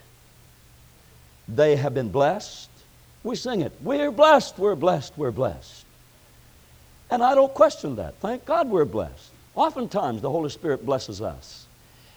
They 1.48 1.76
have 1.76 1.94
been 1.94 2.10
blessed. 2.10 2.68
We 3.24 3.34
sing 3.34 3.62
it. 3.62 3.72
We're 3.82 4.10
blessed, 4.10 4.58
we're 4.58 4.76
blessed, 4.76 5.14
we're 5.16 5.30
blessed. 5.30 5.84
And 7.10 7.22
I 7.22 7.34
don't 7.34 7.52
question 7.52 7.96
that. 7.96 8.14
Thank 8.16 8.44
God 8.44 8.68
we're 8.68 8.84
blessed. 8.84 9.30
Oftentimes 9.54 10.20
the 10.20 10.30
Holy 10.30 10.50
Spirit 10.50 10.84
blesses 10.84 11.22
us. 11.22 11.66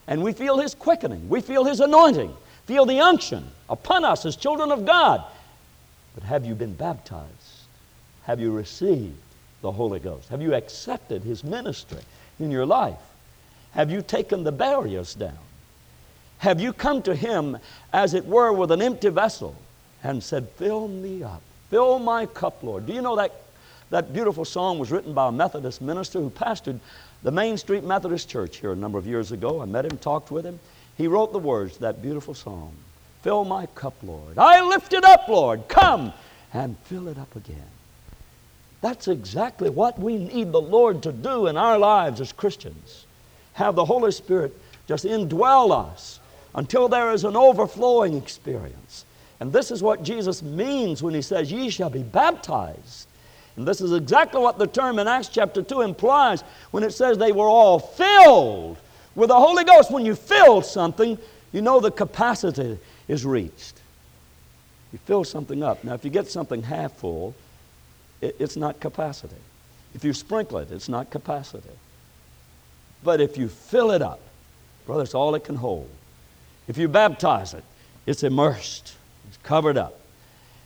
And 0.07 0.21
we 0.21 0.33
feel 0.33 0.59
His 0.59 0.75
quickening, 0.75 1.29
we 1.29 1.39
feel 1.39 1.63
His 1.63 1.79
anointing, 1.79 2.35
feel 2.65 2.85
the 2.85 2.99
unction 2.99 3.47
upon 3.69 4.03
us 4.03 4.25
as 4.25 4.35
children 4.35 4.69
of 4.69 4.85
God. 4.85 5.23
But 6.15 6.23
have 6.23 6.45
you 6.45 6.53
been 6.53 6.73
baptized? 6.73 7.31
Have 8.23 8.41
you 8.41 8.51
received 8.51 9.15
the 9.61 9.71
Holy 9.71 9.99
Ghost? 9.99 10.27
Have 10.29 10.41
you 10.41 10.53
accepted 10.53 11.23
His 11.23 11.45
ministry 11.45 12.01
in 12.39 12.51
your 12.51 12.65
life? 12.65 12.99
Have 13.71 13.89
you 13.89 14.01
taken 14.01 14.43
the 14.43 14.51
barriers 14.51 15.13
down? 15.13 15.37
Have 16.43 16.60
you 16.60 16.73
come 16.73 17.01
to 17.03 17.15
Him, 17.15 17.58
as 17.93 18.13
it 18.13 18.25
were, 18.25 18.51
with 18.51 18.69
an 18.71 18.82
empty 18.82 19.08
vessel 19.08 19.56
and 20.03 20.21
said, 20.21 20.49
Fill 20.58 20.89
me 20.89 21.23
up, 21.23 21.41
fill 21.69 21.99
my 21.99 22.25
cup, 22.25 22.62
Lord? 22.62 22.86
Do 22.86 22.91
you 22.91 23.01
know 23.01 23.15
that 23.15 23.32
that 23.91 24.12
beautiful 24.12 24.43
song 24.43 24.77
was 24.77 24.91
written 24.91 25.13
by 25.13 25.29
a 25.29 25.32
Methodist 25.32 25.82
minister 25.82 26.19
who 26.19 26.29
pastored 26.29 26.82
the 27.21 27.32
Main 27.32 27.56
Street 27.56 27.86
Methodist 27.86 28.27
Church 28.27 28.58
here 28.58 28.73
a 28.73 28.75
number 28.75 28.97
of 28.97 29.08
years 29.08 29.32
ago. 29.32 29.62
I 29.62 29.65
met 29.65 29.86
him, 29.86 29.97
talked 29.99 30.32
with 30.32 30.45
him. 30.45 30.60
He 30.97 31.08
wrote 31.08 31.32
the 31.32 31.39
words 31.39 31.75
to 31.75 31.79
that 31.79 32.01
beautiful 32.01 32.34
song 32.34 32.73
Fill 33.21 33.45
my 33.45 33.67
cup, 33.67 33.95
Lord. 34.03 34.38
I 34.38 34.67
lift 34.67 34.91
it 34.91 35.06
up, 35.06 35.29
Lord. 35.29 35.69
Come 35.69 36.12
and 36.53 36.77
fill 36.79 37.08
it 37.08 37.17
up 37.17 37.38
again. 37.38 37.71
That's 38.82 39.08
exactly 39.08 39.69
what 39.69 39.97
we 39.97 40.17
need 40.17 40.51
the 40.51 40.60
Lord 40.60 41.03
to 41.03 41.13
do 41.13 41.47
in 41.47 41.56
our 41.56 41.77
lives 41.77 42.19
as 42.19 42.34
Christians. 42.34 43.06
Have 43.53 43.75
the 43.75 43.86
Holy 43.86 44.12
Spirit 44.12 44.53
just 44.89 45.06
indwell 45.06 45.71
us 45.71 46.19
until 46.55 46.87
there 46.87 47.11
is 47.11 47.23
an 47.23 47.35
overflowing 47.35 48.15
experience. 48.15 49.05
And 49.39 49.51
this 49.51 49.71
is 49.71 49.83
what 49.83 50.03
Jesus 50.03 50.41
means 50.41 51.03
when 51.03 51.13
he 51.13 51.21
says, 51.21 51.51
Ye 51.51 51.69
shall 51.69 51.89
be 51.89 52.03
baptized. 52.03 53.07
And 53.55 53.67
this 53.67 53.81
is 53.81 53.93
exactly 53.93 54.41
what 54.41 54.57
the 54.57 54.67
term 54.67 54.99
in 54.99 55.07
Acts 55.07 55.27
chapter 55.27 55.61
2 55.61 55.81
implies 55.81 56.41
when 56.71 56.83
it 56.83 56.91
says 56.91 57.17
they 57.17 57.31
were 57.31 57.47
all 57.47 57.79
filled 57.79 58.77
with 59.15 59.29
the 59.29 59.35
Holy 59.35 59.63
Ghost. 59.63 59.91
When 59.91 60.05
you 60.05 60.15
fill 60.15 60.61
something, 60.61 61.17
you 61.51 61.61
know 61.61 61.79
the 61.79 61.91
capacity 61.91 62.79
is 63.07 63.25
reached. 63.25 63.79
You 64.91 64.99
fill 65.05 65.23
something 65.23 65.61
up. 65.61 65.83
Now, 65.83 65.93
if 65.93 66.03
you 66.03 66.09
get 66.09 66.29
something 66.29 66.63
half 66.63 66.93
full, 66.93 67.35
it's 68.21 68.55
not 68.55 68.79
capacity. 68.79 69.35
If 69.93 70.03
you 70.03 70.13
sprinkle 70.13 70.59
it, 70.59 70.71
it's 70.71 70.89
not 70.89 71.11
capacity. 71.11 71.69
But 73.03 73.19
if 73.19 73.37
you 73.37 73.49
fill 73.49 73.91
it 73.91 74.01
up, 74.01 74.19
brother, 74.85 75.03
it's 75.03 75.13
all 75.13 75.35
it 75.35 75.43
can 75.43 75.55
hold. 75.55 75.89
If 76.67 76.78
you 76.78 76.88
baptize 76.88 77.54
it, 77.54 77.63
it's 78.06 78.23
immersed, 78.23 78.95
it's 79.28 79.38
covered 79.43 79.78
up. 79.78 79.99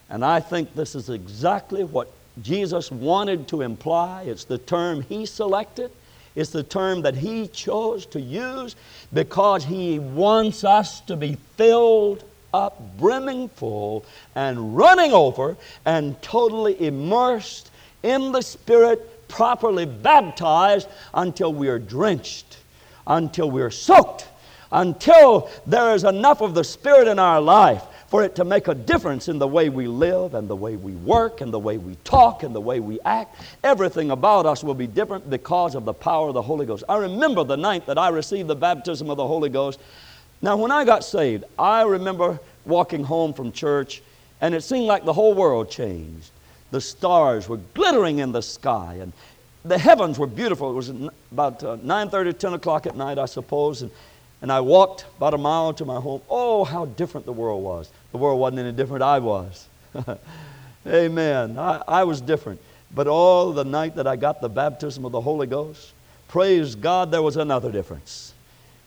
And 0.09 0.23
I 0.23 0.39
think 0.39 0.73
this 0.73 0.95
is 0.95 1.09
exactly 1.09 1.83
what 1.83 2.11
Jesus 2.41 2.91
wanted 2.91 3.47
to 3.49 3.61
imply. 3.61 4.23
It's 4.23 4.43
the 4.43 4.57
term 4.57 5.01
he 5.01 5.25
selected, 5.25 5.91
It's 6.37 6.51
the 6.51 6.61
term 6.61 7.01
that 7.01 7.15
He 7.15 7.47
chose 7.47 8.05
to 8.07 8.21
use 8.21 8.75
because 9.11 9.65
He 9.65 9.97
wants 9.97 10.63
us 10.63 11.01
to 11.01 11.15
be 11.15 11.35
filled 11.55 12.23
up, 12.53 12.95
brimming 12.99 13.49
full, 13.49 14.05
and 14.35 14.77
running 14.77 15.13
over, 15.13 15.57
and 15.83 16.21
totally 16.21 16.79
immersed 16.79 17.71
in 18.03 18.31
the 18.31 18.43
Spirit, 18.43 19.27
properly 19.27 19.87
baptized 19.87 20.87
until 21.15 21.51
we 21.51 21.69
are 21.69 21.79
drenched, 21.79 22.59
until 23.07 23.49
we 23.49 23.63
are 23.63 23.71
soaked, 23.71 24.27
until 24.71 25.49
there 25.65 25.93
is 25.93 26.03
enough 26.03 26.41
of 26.41 26.53
the 26.53 26.63
Spirit 26.63 27.07
in 27.07 27.19
our 27.19 27.41
life 27.41 27.83
for 28.07 28.23
it 28.23 28.35
to 28.35 28.45
make 28.45 28.67
a 28.67 28.73
difference 28.73 29.27
in 29.27 29.37
the 29.37 29.47
way 29.47 29.69
we 29.69 29.87
live 29.87 30.33
and 30.33 30.47
the 30.47 30.55
way 30.55 30.77
we 30.77 30.93
work 30.93 31.41
and 31.41 31.53
the 31.53 31.59
way 31.59 31.77
we 31.77 31.95
talk 32.03 32.43
and 32.43 32.55
the 32.55 32.61
way 32.61 32.79
we 32.79 32.99
act. 33.01 33.35
Everything 33.63 34.11
about 34.11 34.45
us 34.45 34.63
will 34.63 34.73
be 34.73 34.87
different 34.87 35.29
because 35.29 35.75
of 35.75 35.83
the 35.83 35.93
power 35.93 36.29
of 36.29 36.33
the 36.33 36.41
Holy 36.41 36.65
Ghost. 36.65 36.85
I 36.87 36.97
remember 36.97 37.43
the 37.43 37.57
night 37.57 37.85
that 37.85 37.97
I 37.97 38.09
received 38.09 38.47
the 38.47 38.55
baptism 38.55 39.09
of 39.09 39.17
the 39.17 39.27
Holy 39.27 39.49
Ghost. 39.49 39.79
Now, 40.41 40.55
when 40.55 40.71
I 40.71 40.85
got 40.85 41.03
saved, 41.03 41.43
I 41.59 41.81
remember 41.81 42.39
walking 42.65 43.03
home 43.03 43.33
from 43.33 43.51
church 43.51 44.01
and 44.39 44.55
it 44.55 44.61
seemed 44.61 44.85
like 44.85 45.03
the 45.03 45.13
whole 45.13 45.33
world 45.33 45.69
changed. 45.69 46.31
The 46.71 46.79
stars 46.79 47.49
were 47.49 47.59
glittering 47.73 48.19
in 48.19 48.31
the 48.31 48.41
sky 48.41 48.99
and 49.01 49.11
the 49.65 49.77
heavens 49.77 50.17
were 50.17 50.27
beautiful. 50.27 50.71
It 50.71 50.75
was 50.75 50.89
about 51.31 51.63
uh, 51.63 51.77
9.30, 51.77 52.37
10 52.37 52.53
o'clock 52.53 52.85
at 52.85 52.95
night, 52.95 53.17
I 53.17 53.25
suppose. 53.25 53.81
And 53.81 53.91
and 54.41 54.51
I 54.51 54.61
walked 54.61 55.05
about 55.17 55.33
a 55.33 55.37
mile 55.37 55.73
to 55.73 55.85
my 55.85 55.99
home. 55.99 56.21
Oh, 56.29 56.63
how 56.63 56.85
different 56.85 57.25
the 57.25 57.33
world 57.33 57.63
was. 57.63 57.89
The 58.11 58.17
world 58.17 58.39
wasn't 58.39 58.59
any 58.59 58.71
different, 58.71 59.03
I 59.03 59.19
was. 59.19 59.67
Amen. 60.87 61.57
I, 61.57 61.83
I 61.87 62.03
was 62.03 62.21
different. 62.21 62.61
But 62.93 63.07
all 63.07 63.51
the 63.51 63.65
night 63.65 63.95
that 63.95 64.07
I 64.07 64.15
got 64.15 64.41
the 64.41 64.49
baptism 64.49 65.05
of 65.05 65.11
the 65.11 65.21
Holy 65.21 65.47
Ghost, 65.47 65.91
praise 66.27 66.75
God, 66.75 67.11
there 67.11 67.21
was 67.21 67.35
another 67.35 67.71
difference. 67.71 68.33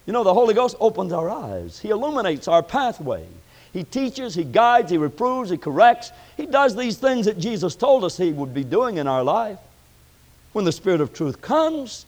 You 0.06 0.12
know, 0.12 0.24
the 0.24 0.32
Holy 0.32 0.54
Ghost 0.54 0.76
opens 0.80 1.12
our 1.12 1.28
eyes, 1.28 1.78
He 1.78 1.90
illuminates 1.90 2.48
our 2.48 2.62
pathway. 2.62 3.26
He 3.72 3.84
teaches, 3.84 4.34
He 4.34 4.44
guides, 4.44 4.90
He 4.90 4.98
reproves, 4.98 5.50
He 5.50 5.56
corrects. 5.56 6.12
He 6.36 6.46
does 6.46 6.74
these 6.74 6.96
things 6.96 7.26
that 7.26 7.38
Jesus 7.38 7.76
told 7.76 8.04
us 8.04 8.16
He 8.16 8.32
would 8.32 8.54
be 8.54 8.64
doing 8.64 8.96
in 8.96 9.06
our 9.06 9.22
life. 9.22 9.58
When 10.52 10.64
the 10.64 10.72
Spirit 10.72 11.00
of 11.00 11.12
truth 11.12 11.40
comes, 11.40 12.06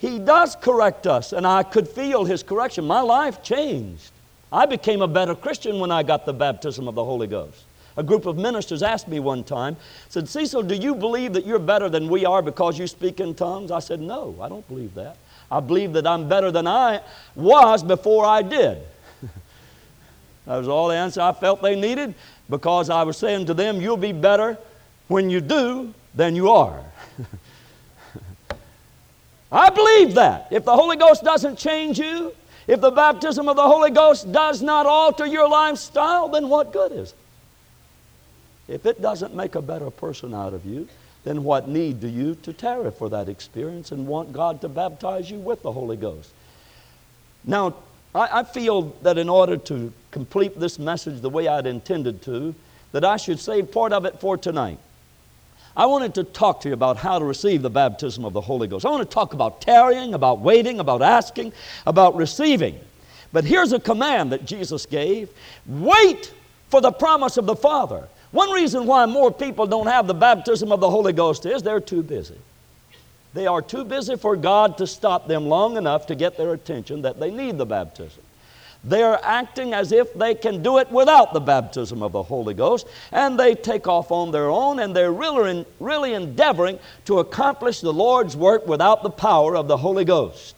he 0.00 0.18
does 0.18 0.56
correct 0.56 1.06
us, 1.06 1.34
and 1.34 1.46
I 1.46 1.62
could 1.62 1.86
feel 1.86 2.24
His 2.24 2.42
correction. 2.42 2.86
My 2.86 3.02
life 3.02 3.42
changed. 3.42 4.10
I 4.50 4.64
became 4.64 5.02
a 5.02 5.08
better 5.08 5.34
Christian 5.34 5.78
when 5.78 5.90
I 5.90 6.02
got 6.02 6.24
the 6.24 6.32
baptism 6.32 6.88
of 6.88 6.94
the 6.94 7.04
Holy 7.04 7.26
Ghost. 7.26 7.64
A 7.98 8.02
group 8.02 8.24
of 8.24 8.38
ministers 8.38 8.82
asked 8.82 9.08
me 9.08 9.20
one 9.20 9.44
time, 9.44 9.76
said, 10.08 10.26
Cecil, 10.26 10.62
do 10.62 10.74
you 10.74 10.94
believe 10.94 11.34
that 11.34 11.44
you're 11.44 11.58
better 11.58 11.90
than 11.90 12.08
we 12.08 12.24
are 12.24 12.40
because 12.40 12.78
you 12.78 12.86
speak 12.86 13.20
in 13.20 13.34
tongues? 13.34 13.70
I 13.70 13.80
said, 13.80 14.00
No, 14.00 14.34
I 14.40 14.48
don't 14.48 14.66
believe 14.68 14.94
that. 14.94 15.18
I 15.50 15.60
believe 15.60 15.92
that 15.92 16.06
I'm 16.06 16.26
better 16.30 16.50
than 16.50 16.66
I 16.66 17.02
was 17.34 17.82
before 17.82 18.24
I 18.24 18.40
did. 18.40 18.78
that 20.46 20.56
was 20.56 20.66
all 20.66 20.88
the 20.88 20.94
answer 20.94 21.20
I 21.20 21.34
felt 21.34 21.60
they 21.60 21.78
needed 21.78 22.14
because 22.48 22.88
I 22.88 23.02
was 23.02 23.18
saying 23.18 23.46
to 23.46 23.54
them, 23.54 23.82
You'll 23.82 23.98
be 23.98 24.12
better 24.12 24.56
when 25.08 25.28
you 25.28 25.42
do 25.42 25.92
than 26.14 26.34
you 26.34 26.48
are. 26.48 26.82
I 29.52 29.70
believe 29.70 30.14
that. 30.14 30.48
If 30.50 30.64
the 30.64 30.74
Holy 30.74 30.96
Ghost 30.96 31.24
doesn't 31.24 31.58
change 31.58 31.98
you, 31.98 32.32
if 32.66 32.80
the 32.80 32.90
baptism 32.90 33.48
of 33.48 33.56
the 33.56 33.62
Holy 33.62 33.90
Ghost 33.90 34.30
does 34.30 34.62
not 34.62 34.86
alter 34.86 35.26
your 35.26 35.48
lifestyle, 35.48 36.28
then 36.28 36.48
what 36.48 36.72
good 36.72 36.92
is 36.92 37.10
it? 37.12 38.74
If 38.74 38.86
it 38.86 39.02
doesn't 39.02 39.34
make 39.34 39.56
a 39.56 39.62
better 39.62 39.90
person 39.90 40.32
out 40.32 40.54
of 40.54 40.64
you, 40.64 40.88
then 41.24 41.42
what 41.42 41.68
need 41.68 42.00
do 42.00 42.08
you 42.08 42.36
to 42.36 42.52
tarry 42.52 42.90
for 42.92 43.08
that 43.10 43.28
experience 43.28 43.90
and 43.90 44.06
want 44.06 44.32
God 44.32 44.60
to 44.60 44.68
baptize 44.68 45.30
you 45.30 45.38
with 45.38 45.62
the 45.62 45.72
Holy 45.72 45.96
Ghost? 45.96 46.30
Now, 47.44 47.74
I, 48.14 48.40
I 48.40 48.42
feel 48.44 48.94
that 49.02 49.18
in 49.18 49.28
order 49.28 49.56
to 49.56 49.92
complete 50.12 50.58
this 50.58 50.78
message 50.78 51.20
the 51.20 51.30
way 51.30 51.48
I'd 51.48 51.66
intended 51.66 52.22
to, 52.22 52.54
that 52.92 53.04
I 53.04 53.16
should 53.16 53.40
save 53.40 53.72
part 53.72 53.92
of 53.92 54.04
it 54.04 54.20
for 54.20 54.36
tonight. 54.36 54.78
I 55.76 55.86
wanted 55.86 56.14
to 56.14 56.24
talk 56.24 56.60
to 56.62 56.68
you 56.68 56.74
about 56.74 56.96
how 56.96 57.18
to 57.18 57.24
receive 57.24 57.62
the 57.62 57.70
baptism 57.70 58.24
of 58.24 58.32
the 58.32 58.40
Holy 58.40 58.66
Ghost. 58.66 58.84
I 58.84 58.90
want 58.90 59.08
to 59.08 59.14
talk 59.14 59.34
about 59.34 59.60
tarrying, 59.60 60.14
about 60.14 60.40
waiting, 60.40 60.80
about 60.80 61.02
asking, 61.02 61.52
about 61.86 62.16
receiving. 62.16 62.78
But 63.32 63.44
here's 63.44 63.72
a 63.72 63.78
command 63.80 64.32
that 64.32 64.44
Jesus 64.44 64.86
gave 64.86 65.30
wait 65.66 66.34
for 66.68 66.80
the 66.80 66.92
promise 66.92 67.36
of 67.36 67.46
the 67.46 67.56
Father. 67.56 68.08
One 68.32 68.50
reason 68.50 68.86
why 68.86 69.06
more 69.06 69.32
people 69.32 69.66
don't 69.66 69.86
have 69.86 70.06
the 70.06 70.14
baptism 70.14 70.72
of 70.72 70.80
the 70.80 70.90
Holy 70.90 71.12
Ghost 71.12 71.46
is 71.46 71.62
they're 71.62 71.80
too 71.80 72.02
busy. 72.02 72.38
They 73.32 73.46
are 73.46 73.62
too 73.62 73.84
busy 73.84 74.16
for 74.16 74.36
God 74.36 74.78
to 74.78 74.86
stop 74.86 75.28
them 75.28 75.46
long 75.46 75.76
enough 75.76 76.06
to 76.06 76.14
get 76.14 76.36
their 76.36 76.52
attention 76.52 77.02
that 77.02 77.20
they 77.20 77.30
need 77.30 77.58
the 77.58 77.66
baptism. 77.66 78.22
They 78.82 79.02
are 79.02 79.20
acting 79.22 79.74
as 79.74 79.92
if 79.92 80.14
they 80.14 80.34
can 80.34 80.62
do 80.62 80.78
it 80.78 80.90
without 80.90 81.34
the 81.34 81.40
baptism 81.40 82.02
of 82.02 82.12
the 82.12 82.22
Holy 82.22 82.54
Ghost, 82.54 82.86
and 83.12 83.38
they 83.38 83.54
take 83.54 83.86
off 83.86 84.10
on 84.10 84.30
their 84.30 84.48
own, 84.48 84.78
and 84.78 84.96
they're 84.96 85.12
really, 85.12 85.66
really 85.78 86.14
endeavoring 86.14 86.78
to 87.04 87.18
accomplish 87.18 87.80
the 87.80 87.92
Lord's 87.92 88.36
work 88.36 88.66
without 88.66 89.02
the 89.02 89.10
power 89.10 89.54
of 89.54 89.68
the 89.68 89.76
Holy 89.76 90.06
Ghost. 90.06 90.54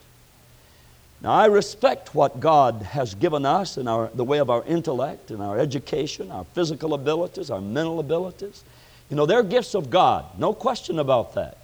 Now, 1.20 1.32
I 1.32 1.46
respect 1.46 2.14
what 2.14 2.40
God 2.40 2.82
has 2.82 3.14
given 3.14 3.46
us 3.46 3.76
in 3.76 3.86
our, 3.86 4.10
the 4.14 4.24
way 4.24 4.38
of 4.38 4.50
our 4.50 4.64
intellect 4.64 5.30
and 5.30 5.40
our 5.40 5.58
education, 5.58 6.30
our 6.30 6.44
physical 6.52 6.94
abilities, 6.94 7.50
our 7.50 7.60
mental 7.60 8.00
abilities. 8.00 8.64
You 9.08 9.16
know, 9.16 9.26
they're 9.26 9.44
gifts 9.44 9.74
of 9.74 9.90
God, 9.90 10.24
no 10.38 10.52
question 10.52 10.98
about 10.98 11.34
that. 11.34 11.58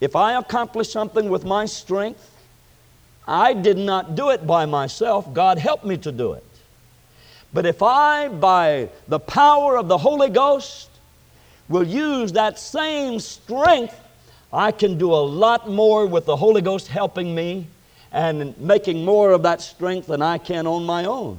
If 0.00 0.16
I 0.16 0.38
accomplish 0.38 0.90
something 0.90 1.28
with 1.28 1.44
my 1.44 1.66
strength, 1.66 2.30
I 3.26 3.54
did 3.54 3.78
not 3.78 4.14
do 4.14 4.30
it 4.30 4.46
by 4.46 4.66
myself, 4.66 5.32
God 5.32 5.58
helped 5.58 5.84
me 5.84 5.96
to 5.98 6.12
do 6.12 6.34
it. 6.34 6.44
But 7.52 7.66
if 7.66 7.82
I, 7.82 8.28
by 8.28 8.88
the 9.08 9.20
power 9.20 9.76
of 9.78 9.88
the 9.88 9.96
Holy 9.96 10.28
Ghost, 10.28 10.90
will 11.68 11.86
use 11.86 12.32
that 12.32 12.58
same 12.58 13.20
strength, 13.20 13.98
I 14.52 14.72
can 14.72 14.98
do 14.98 15.12
a 15.12 15.24
lot 15.24 15.70
more 15.70 16.06
with 16.06 16.26
the 16.26 16.36
Holy 16.36 16.60
Ghost 16.60 16.88
helping 16.88 17.34
me 17.34 17.66
and 18.12 18.56
making 18.58 19.04
more 19.04 19.32
of 19.32 19.42
that 19.42 19.60
strength 19.60 20.08
than 20.08 20.20
I 20.20 20.38
can 20.38 20.66
on 20.66 20.84
my 20.84 21.04
own. 21.04 21.38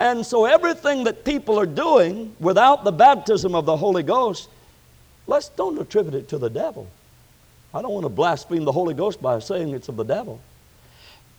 And 0.00 0.26
so, 0.26 0.46
everything 0.46 1.04
that 1.04 1.24
people 1.24 1.60
are 1.60 1.66
doing 1.66 2.34
without 2.40 2.82
the 2.82 2.90
baptism 2.90 3.54
of 3.54 3.66
the 3.66 3.76
Holy 3.76 4.02
Ghost, 4.02 4.48
let's 5.28 5.48
don't 5.50 5.78
attribute 5.80 6.14
it 6.14 6.28
to 6.30 6.38
the 6.38 6.50
devil. 6.50 6.88
I 7.72 7.82
don't 7.82 7.92
want 7.92 8.04
to 8.04 8.08
blaspheme 8.08 8.64
the 8.64 8.72
Holy 8.72 8.94
Ghost 8.94 9.22
by 9.22 9.38
saying 9.38 9.72
it's 9.72 9.88
of 9.88 9.96
the 9.96 10.04
devil. 10.04 10.40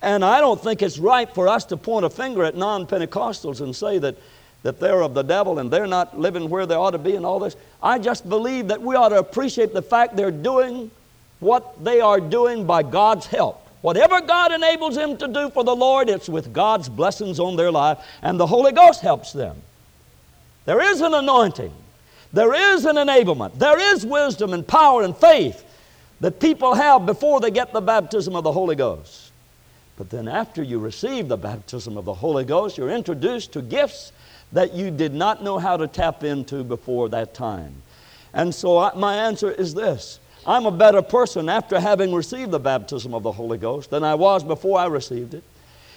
And 0.04 0.24
I 0.26 0.42
don't 0.42 0.62
think 0.62 0.82
it's 0.82 1.00
right 1.00 1.34
for 1.34 1.48
us 1.48 1.64
to 1.66 1.78
point 1.78 2.04
a 2.06 2.10
finger 2.10 2.44
at 2.44 2.58
non 2.58 2.86
Pentecostals 2.86 3.62
and 3.62 3.74
say 3.74 4.00
that, 4.00 4.18
that 4.64 4.78
they're 4.78 5.02
of 5.02 5.14
the 5.14 5.24
devil 5.24 5.60
and 5.60 5.72
they're 5.72 5.88
not 5.88 6.20
living 6.20 6.50
where 6.50 6.66
they 6.66 6.76
ought 6.76 6.92
to 6.92 6.98
be 6.98 7.16
and 7.16 7.26
all 7.26 7.40
this. 7.40 7.56
I 7.82 8.00
just 8.00 8.28
believe 8.28 8.68
that 8.68 8.82
we 8.82 8.96
ought 8.98 9.10
to 9.10 9.18
appreciate 9.18 9.74
the 9.74 9.82
fact 9.82 10.18
they're 10.18 10.30
doing 10.30 10.92
what 11.40 11.82
they 11.82 12.02
are 12.02 12.20
doing 12.20 12.66
by 12.66 12.84
God's 12.84 13.28
help. 13.28 13.66
Whatever 13.80 14.20
God 14.20 14.52
enables 14.52 14.96
them 14.96 15.16
to 15.18 15.28
do 15.28 15.50
for 15.50 15.64
the 15.64 15.76
Lord, 15.76 16.10
it's 16.10 16.28
with 16.28 16.52
God's 16.52 16.90
blessings 16.90 17.40
on 17.40 17.56
their 17.56 17.72
life, 17.72 17.98
and 18.22 18.38
the 18.38 18.48
Holy 18.48 18.74
Ghost 18.74 19.02
helps 19.02 19.32
them. 19.32 19.56
There 20.66 20.82
is 20.82 21.00
an 21.00 21.14
anointing, 21.14 21.74
there 22.34 22.54
is 22.54 22.84
an 22.86 22.98
enablement, 22.98 23.58
there 23.58 23.80
is 23.94 24.06
wisdom 24.06 24.54
and 24.54 24.68
power 24.68 25.04
and 25.04 25.16
faith 25.16 25.64
that 26.20 26.42
people 26.42 26.74
have 26.74 27.06
before 27.06 27.40
they 27.40 27.52
get 27.52 27.72
the 27.72 27.82
baptism 27.82 28.36
of 28.36 28.44
the 28.44 28.52
Holy 28.52 28.76
Ghost. 28.76 29.23
But 29.98 30.10
then, 30.10 30.28
after 30.28 30.64
you 30.64 30.80
receive 30.80 31.28
the 31.28 31.38
baptism 31.38 31.98
of 31.98 32.06
the 32.06 32.14
Holy 32.14 32.46
Ghost, 32.46 32.78
you're 32.78 32.90
introduced 32.90 33.54
to 33.54 33.62
gifts 33.62 34.12
that 34.52 34.74
you 34.74 34.90
did 34.90 35.14
not 35.14 35.44
know 35.44 35.60
how 35.60 35.78
to 35.78 35.88
tap 35.88 36.24
into 36.24 36.64
before 36.64 37.10
that 37.10 37.34
time. 37.34 37.76
And 38.34 38.54
so, 38.54 38.80
I, 38.80 38.96
my 38.96 39.16
answer 39.16 39.52
is 39.52 39.74
this 39.74 40.20
I'm 40.46 40.66
a 40.66 40.72
better 40.72 41.02
person 41.02 41.48
after 41.48 41.80
having 41.80 42.14
received 42.14 42.52
the 42.52 42.60
baptism 42.60 43.14
of 43.14 43.24
the 43.24 43.32
Holy 43.32 43.58
Ghost 43.58 43.92
than 43.92 44.04
I 44.04 44.16
was 44.16 44.44
before 44.44 44.80
I 44.80 44.88
received 44.88 45.36
it. 45.36 45.44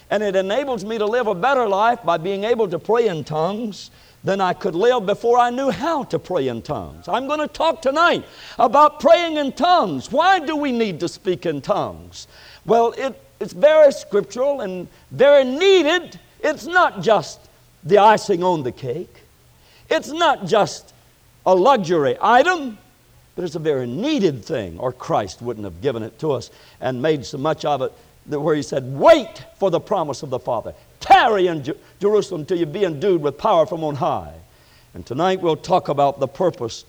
And 0.09 0.23
it 0.23 0.35
enables 0.35 0.85
me 0.85 0.97
to 0.99 1.05
live 1.05 1.27
a 1.27 1.35
better 1.35 1.67
life 1.67 2.01
by 2.03 2.17
being 2.17 2.45
able 2.45 2.69
to 2.69 2.79
pray 2.79 3.07
in 3.07 3.23
tongues 3.23 3.91
than 4.23 4.39
I 4.39 4.53
could 4.53 4.75
live 4.75 5.05
before 5.05 5.37
I 5.37 5.49
knew 5.49 5.69
how 5.69 6.03
to 6.05 6.19
pray 6.19 6.47
in 6.47 6.61
tongues. 6.61 7.07
I'm 7.07 7.27
going 7.27 7.39
to 7.39 7.47
talk 7.47 7.81
tonight 7.81 8.25
about 8.57 8.99
praying 8.99 9.37
in 9.37 9.51
tongues. 9.51 10.11
Why 10.11 10.39
do 10.39 10.55
we 10.55 10.71
need 10.71 10.99
to 11.01 11.07
speak 11.07 11.45
in 11.45 11.61
tongues? 11.61 12.27
Well, 12.65 12.93
it 12.97 13.21
it's 13.39 13.53
very 13.53 13.91
scriptural 13.91 14.61
and 14.61 14.87
very 15.11 15.43
needed. 15.43 16.19
It's 16.41 16.65
not 16.65 17.01
just 17.01 17.39
the 17.83 17.99
icing 17.99 18.43
on 18.43 18.63
the 18.63 18.71
cake, 18.71 19.23
it's 19.89 20.09
not 20.09 20.45
just 20.45 20.93
a 21.45 21.55
luxury 21.55 22.17
item, 22.21 22.77
but 23.35 23.45
it's 23.45 23.55
a 23.55 23.59
very 23.59 23.87
needed 23.87 24.43
thing, 24.43 24.79
or 24.79 24.91
Christ 24.91 25.41
wouldn't 25.41 25.63
have 25.63 25.81
given 25.81 26.03
it 26.03 26.19
to 26.19 26.31
us 26.31 26.49
and 26.81 27.01
made 27.01 27.25
so 27.25 27.37
much 27.37 27.65
of 27.65 27.81
it 27.81 27.93
that 28.25 28.39
where 28.39 28.55
He 28.55 28.61
said, 28.61 28.83
Wait 28.97 29.45
for 29.57 29.71
the 29.71 29.79
promise 29.79 30.23
of 30.23 30.29
the 30.29 30.39
Father. 30.39 30.73
Tarry 30.99 31.47
in 31.47 31.63
Jerusalem 32.01 32.45
till 32.45 32.57
you 32.57 32.65
be 32.65 32.83
endued 32.83 33.21
with 33.21 33.37
power 33.37 33.65
from 33.65 33.83
on 33.83 33.95
high. 33.95 34.33
And 34.93 35.05
tonight 35.05 35.41
we'll 35.41 35.55
talk 35.55 35.89
about 35.89 36.19
the 36.19 36.27
purpose 36.27 36.83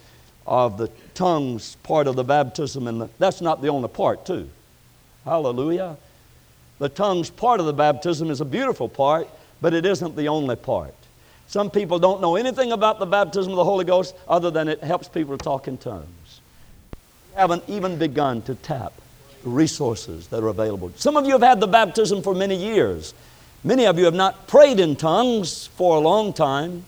of 0.47 0.79
the 0.79 0.91
tongues 1.15 1.77
part 1.83 2.07
of 2.07 2.17
the 2.17 2.25
baptism, 2.25 2.89
and 2.89 3.03
the, 3.03 3.09
that's 3.19 3.41
not 3.41 3.61
the 3.61 3.69
only 3.69 3.89
part, 3.89 4.25
too. 4.25 4.49
Hallelujah. 5.25 5.99
The 6.79 6.89
tongues 6.89 7.31
part 7.31 7.61
of 7.61 7.67
the 7.67 7.73
baptism 7.73 8.31
is 8.31 8.41
a 8.41 8.45
beautiful 8.45 8.89
part, 8.89 9.29
but 9.61 9.75
it 9.75 9.85
isn't 9.85 10.17
the 10.17 10.29
only 10.29 10.57
part. 10.57 10.95
Some 11.49 11.71
people 11.71 11.99
don't 11.99 12.21
know 12.21 12.37
anything 12.37 12.73
about 12.73 12.99
the 12.99 13.07
baptism 13.07 13.53
of 13.53 13.57
the 13.57 13.65
Holy 13.65 13.85
Ghost 13.85 14.15
other 14.29 14.51
than 14.51 14.69
it 14.69 14.83
helps 14.85 15.09
people 15.09 15.37
to 15.37 15.43
talk 15.43 15.67
in 15.67 15.79
tongues. 15.79 16.41
We 17.31 17.41
haven't 17.41 17.65
even 17.69 17.97
begun 17.97 18.43
to 18.43 18.55
tap 18.55 18.93
resources 19.45 20.29
that 20.29 20.43
are 20.43 20.49
available. 20.49 20.93
Some 20.97 21.17
of 21.17 21.27
you 21.27 21.33
have 21.33 21.43
had 21.43 21.61
the 21.61 21.67
baptism 21.67 22.23
for 22.23 22.35
many 22.35 22.55
years. 22.55 23.15
Many 23.65 23.87
of 23.87 23.99
you 23.99 24.05
have 24.05 24.15
not 24.15 24.47
prayed 24.47 24.79
in 24.79 24.95
tongues 24.95 25.67
for 25.69 25.97
a 25.97 26.01
long 26.01 26.33
time. 26.33 26.85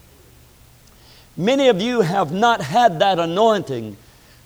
Many 1.37 1.69
of 1.69 1.81
you 1.81 2.03
have 2.03 2.33
not 2.33 2.61
had 2.61 3.01
that 3.01 3.19
anointing 3.19 3.97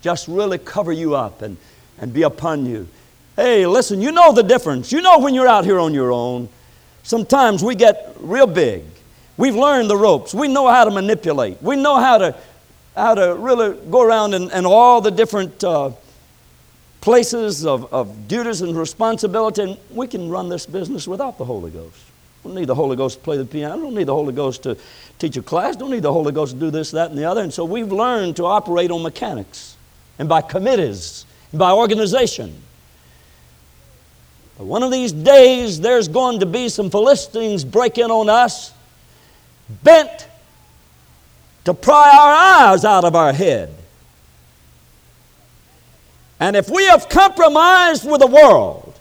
just 0.00 0.28
really 0.28 0.58
cover 0.58 0.92
you 0.92 1.16
up 1.16 1.42
and, 1.42 1.56
and 1.98 2.12
be 2.12 2.22
upon 2.22 2.66
you. 2.66 2.86
Hey, 3.36 3.66
listen, 3.66 4.00
you 4.00 4.12
know 4.12 4.32
the 4.32 4.44
difference. 4.44 4.92
You 4.92 5.02
know 5.02 5.18
when 5.18 5.34
you're 5.34 5.48
out 5.48 5.64
here 5.64 5.80
on 5.80 5.92
your 5.92 6.12
own. 6.12 6.48
Sometimes 7.02 7.64
we 7.64 7.74
get 7.74 8.16
real 8.20 8.46
big. 8.46 8.84
We've 9.36 9.56
learned 9.56 9.90
the 9.90 9.96
ropes. 9.96 10.32
We 10.32 10.46
know 10.46 10.68
how 10.68 10.84
to 10.84 10.90
manipulate. 10.92 11.60
We 11.60 11.74
know 11.74 11.96
how 11.96 12.18
to, 12.18 12.36
how 12.94 13.16
to 13.16 13.34
really 13.34 13.76
go 13.90 14.02
around 14.02 14.34
and, 14.34 14.52
and 14.52 14.64
all 14.64 15.00
the 15.00 15.10
different 15.10 15.64
uh, 15.64 15.90
places 17.00 17.66
of, 17.66 17.92
of 17.92 18.28
duties 18.28 18.60
and 18.60 18.76
responsibility. 18.76 19.62
And 19.62 19.78
we 19.90 20.06
can 20.06 20.30
run 20.30 20.48
this 20.48 20.64
business 20.64 21.08
without 21.08 21.36
the 21.36 21.44
Holy 21.44 21.72
Ghost. 21.72 22.00
We 22.44 22.50
don't 22.50 22.60
need 22.60 22.68
the 22.68 22.74
Holy 22.76 22.96
Ghost 22.96 23.18
to 23.18 23.24
play 23.24 23.36
the 23.36 23.44
piano. 23.44 23.76
We 23.78 23.82
Don't 23.82 23.94
need 23.96 24.06
the 24.06 24.14
Holy 24.14 24.32
Ghost 24.32 24.62
to 24.62 24.78
teach 25.18 25.36
a 25.36 25.42
class. 25.42 25.74
We 25.74 25.80
Don't 25.80 25.90
need 25.90 26.02
the 26.02 26.12
Holy 26.12 26.30
Ghost 26.30 26.52
to 26.52 26.60
do 26.60 26.70
this, 26.70 26.92
that, 26.92 27.10
and 27.10 27.18
the 27.18 27.24
other. 27.24 27.42
And 27.42 27.52
so 27.52 27.64
we've 27.64 27.90
learned 27.90 28.36
to 28.36 28.46
operate 28.46 28.92
on 28.92 29.02
mechanics 29.02 29.76
and 30.20 30.28
by 30.28 30.40
committees 30.40 31.26
and 31.50 31.58
by 31.58 31.72
organization. 31.72 32.62
But 34.58 34.64
one 34.64 34.82
of 34.82 34.90
these 34.90 35.12
days, 35.12 35.80
there's 35.80 36.08
going 36.08 36.40
to 36.40 36.46
be 36.46 36.68
some 36.68 36.90
Philistines 36.90 37.64
break 37.64 37.98
in 37.98 38.10
on 38.10 38.28
us, 38.28 38.72
bent 39.82 40.28
to 41.64 41.74
pry 41.74 42.10
our 42.16 42.70
eyes 42.72 42.84
out 42.84 43.04
of 43.04 43.16
our 43.16 43.32
head. 43.32 43.74
And 46.38 46.56
if 46.56 46.68
we 46.68 46.84
have 46.86 47.08
compromised 47.08 48.08
with 48.08 48.20
the 48.20 48.26
world 48.26 48.98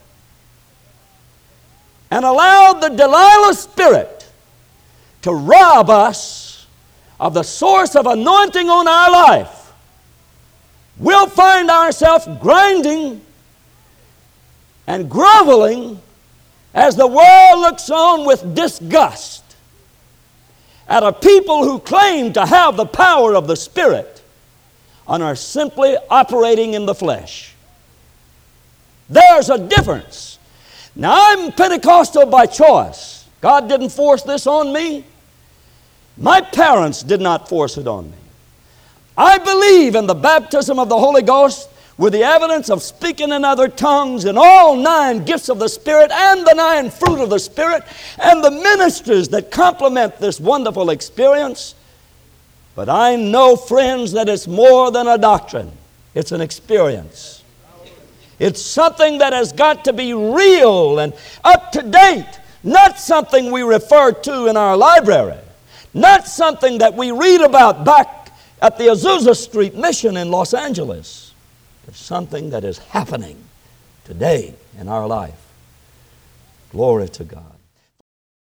and 2.09 2.23
allowed 2.23 2.79
the 2.79 2.89
Delilah 2.89 3.53
spirit 3.53 4.29
to 5.23 5.33
rob 5.33 5.89
us 5.89 6.67
of 7.19 7.33
the 7.33 7.43
source 7.43 7.95
of 7.95 8.05
anointing 8.05 8.69
on 8.69 8.87
our 8.87 9.11
life, 9.11 9.73
we'll 10.97 11.27
find 11.27 11.69
ourselves 11.69 12.27
grinding 12.41 13.21
and 14.87 15.09
groveling 15.09 16.01
as 16.73 16.95
the 16.95 17.07
world 17.07 17.59
looks 17.59 17.89
on 17.89 18.25
with 18.25 18.55
disgust 18.55 19.43
at 20.87 21.03
a 21.03 21.13
people 21.13 21.63
who 21.63 21.79
claim 21.79 22.33
to 22.33 22.45
have 22.45 22.75
the 22.75 22.85
power 22.85 23.35
of 23.35 23.47
the 23.47 23.55
Spirit 23.55 24.21
and 25.07 25.23
are 25.23 25.35
simply 25.35 25.95
operating 26.09 26.73
in 26.73 26.85
the 26.85 26.95
flesh. 26.95 27.53
There's 29.09 29.49
a 29.49 29.57
difference. 29.57 30.39
Now, 30.95 31.13
I'm 31.15 31.51
Pentecostal 31.51 32.25
by 32.25 32.45
choice. 32.45 33.27
God 33.41 33.67
didn't 33.67 33.89
force 33.89 34.23
this 34.23 34.47
on 34.47 34.71
me. 34.71 35.05
My 36.17 36.41
parents 36.41 37.03
did 37.03 37.19
not 37.19 37.49
force 37.49 37.77
it 37.77 37.87
on 37.87 38.11
me. 38.11 38.17
I 39.17 39.37
believe 39.37 39.95
in 39.95 40.07
the 40.07 40.13
baptism 40.13 40.79
of 40.79 40.89
the 40.89 40.97
Holy 40.97 41.21
Ghost 41.21 41.69
with 41.97 42.13
the 42.13 42.23
evidence 42.23 42.69
of 42.69 42.81
speaking 42.81 43.31
in 43.31 43.45
other 43.45 43.67
tongues 43.67 44.25
and 44.25 44.37
all 44.37 44.75
nine 44.75 45.23
gifts 45.25 45.49
of 45.49 45.59
the 45.59 45.67
Spirit 45.67 46.11
and 46.11 46.45
the 46.45 46.53
nine 46.55 46.89
fruit 46.89 47.19
of 47.19 47.29
the 47.29 47.39
Spirit 47.39 47.83
and 48.19 48.43
the 48.43 48.51
ministers 48.51 49.29
that 49.29 49.51
complement 49.51 50.17
this 50.19 50.39
wonderful 50.39 50.89
experience. 50.89 51.75
But 52.75 52.89
I 52.89 53.15
know, 53.15 53.55
friends, 53.55 54.13
that 54.13 54.27
it's 54.27 54.47
more 54.47 54.91
than 54.91 55.07
a 55.07 55.17
doctrine, 55.17 55.71
it's 56.15 56.31
an 56.31 56.41
experience. 56.41 57.43
It's 58.39 58.61
something 58.61 59.19
that 59.19 59.31
has 59.31 59.53
got 59.53 59.85
to 59.85 59.93
be 59.93 60.13
real 60.13 60.99
and 60.99 61.13
up 61.43 61.71
to 61.73 61.83
date, 61.83 62.39
not 62.63 62.99
something 62.99 63.51
we 63.51 63.61
refer 63.61 64.11
to 64.11 64.47
in 64.47 64.57
our 64.57 64.75
library, 64.75 65.37
not 65.93 66.27
something 66.27 66.79
that 66.79 66.95
we 66.95 67.11
read 67.11 67.41
about 67.41 67.85
back 67.85 68.35
at 68.61 68.77
the 68.79 68.85
Azusa 68.85 69.35
Street 69.35 69.75
Mission 69.75 70.17
in 70.17 70.31
Los 70.31 70.55
Angeles. 70.55 71.22
It's 71.87 71.99
something 71.99 72.49
that 72.51 72.63
is 72.63 72.77
happening 72.77 73.43
today 74.05 74.55
in 74.79 74.87
our 74.87 75.07
life. 75.07 75.39
Glory 76.71 77.09
to 77.09 77.23
God. 77.23 77.52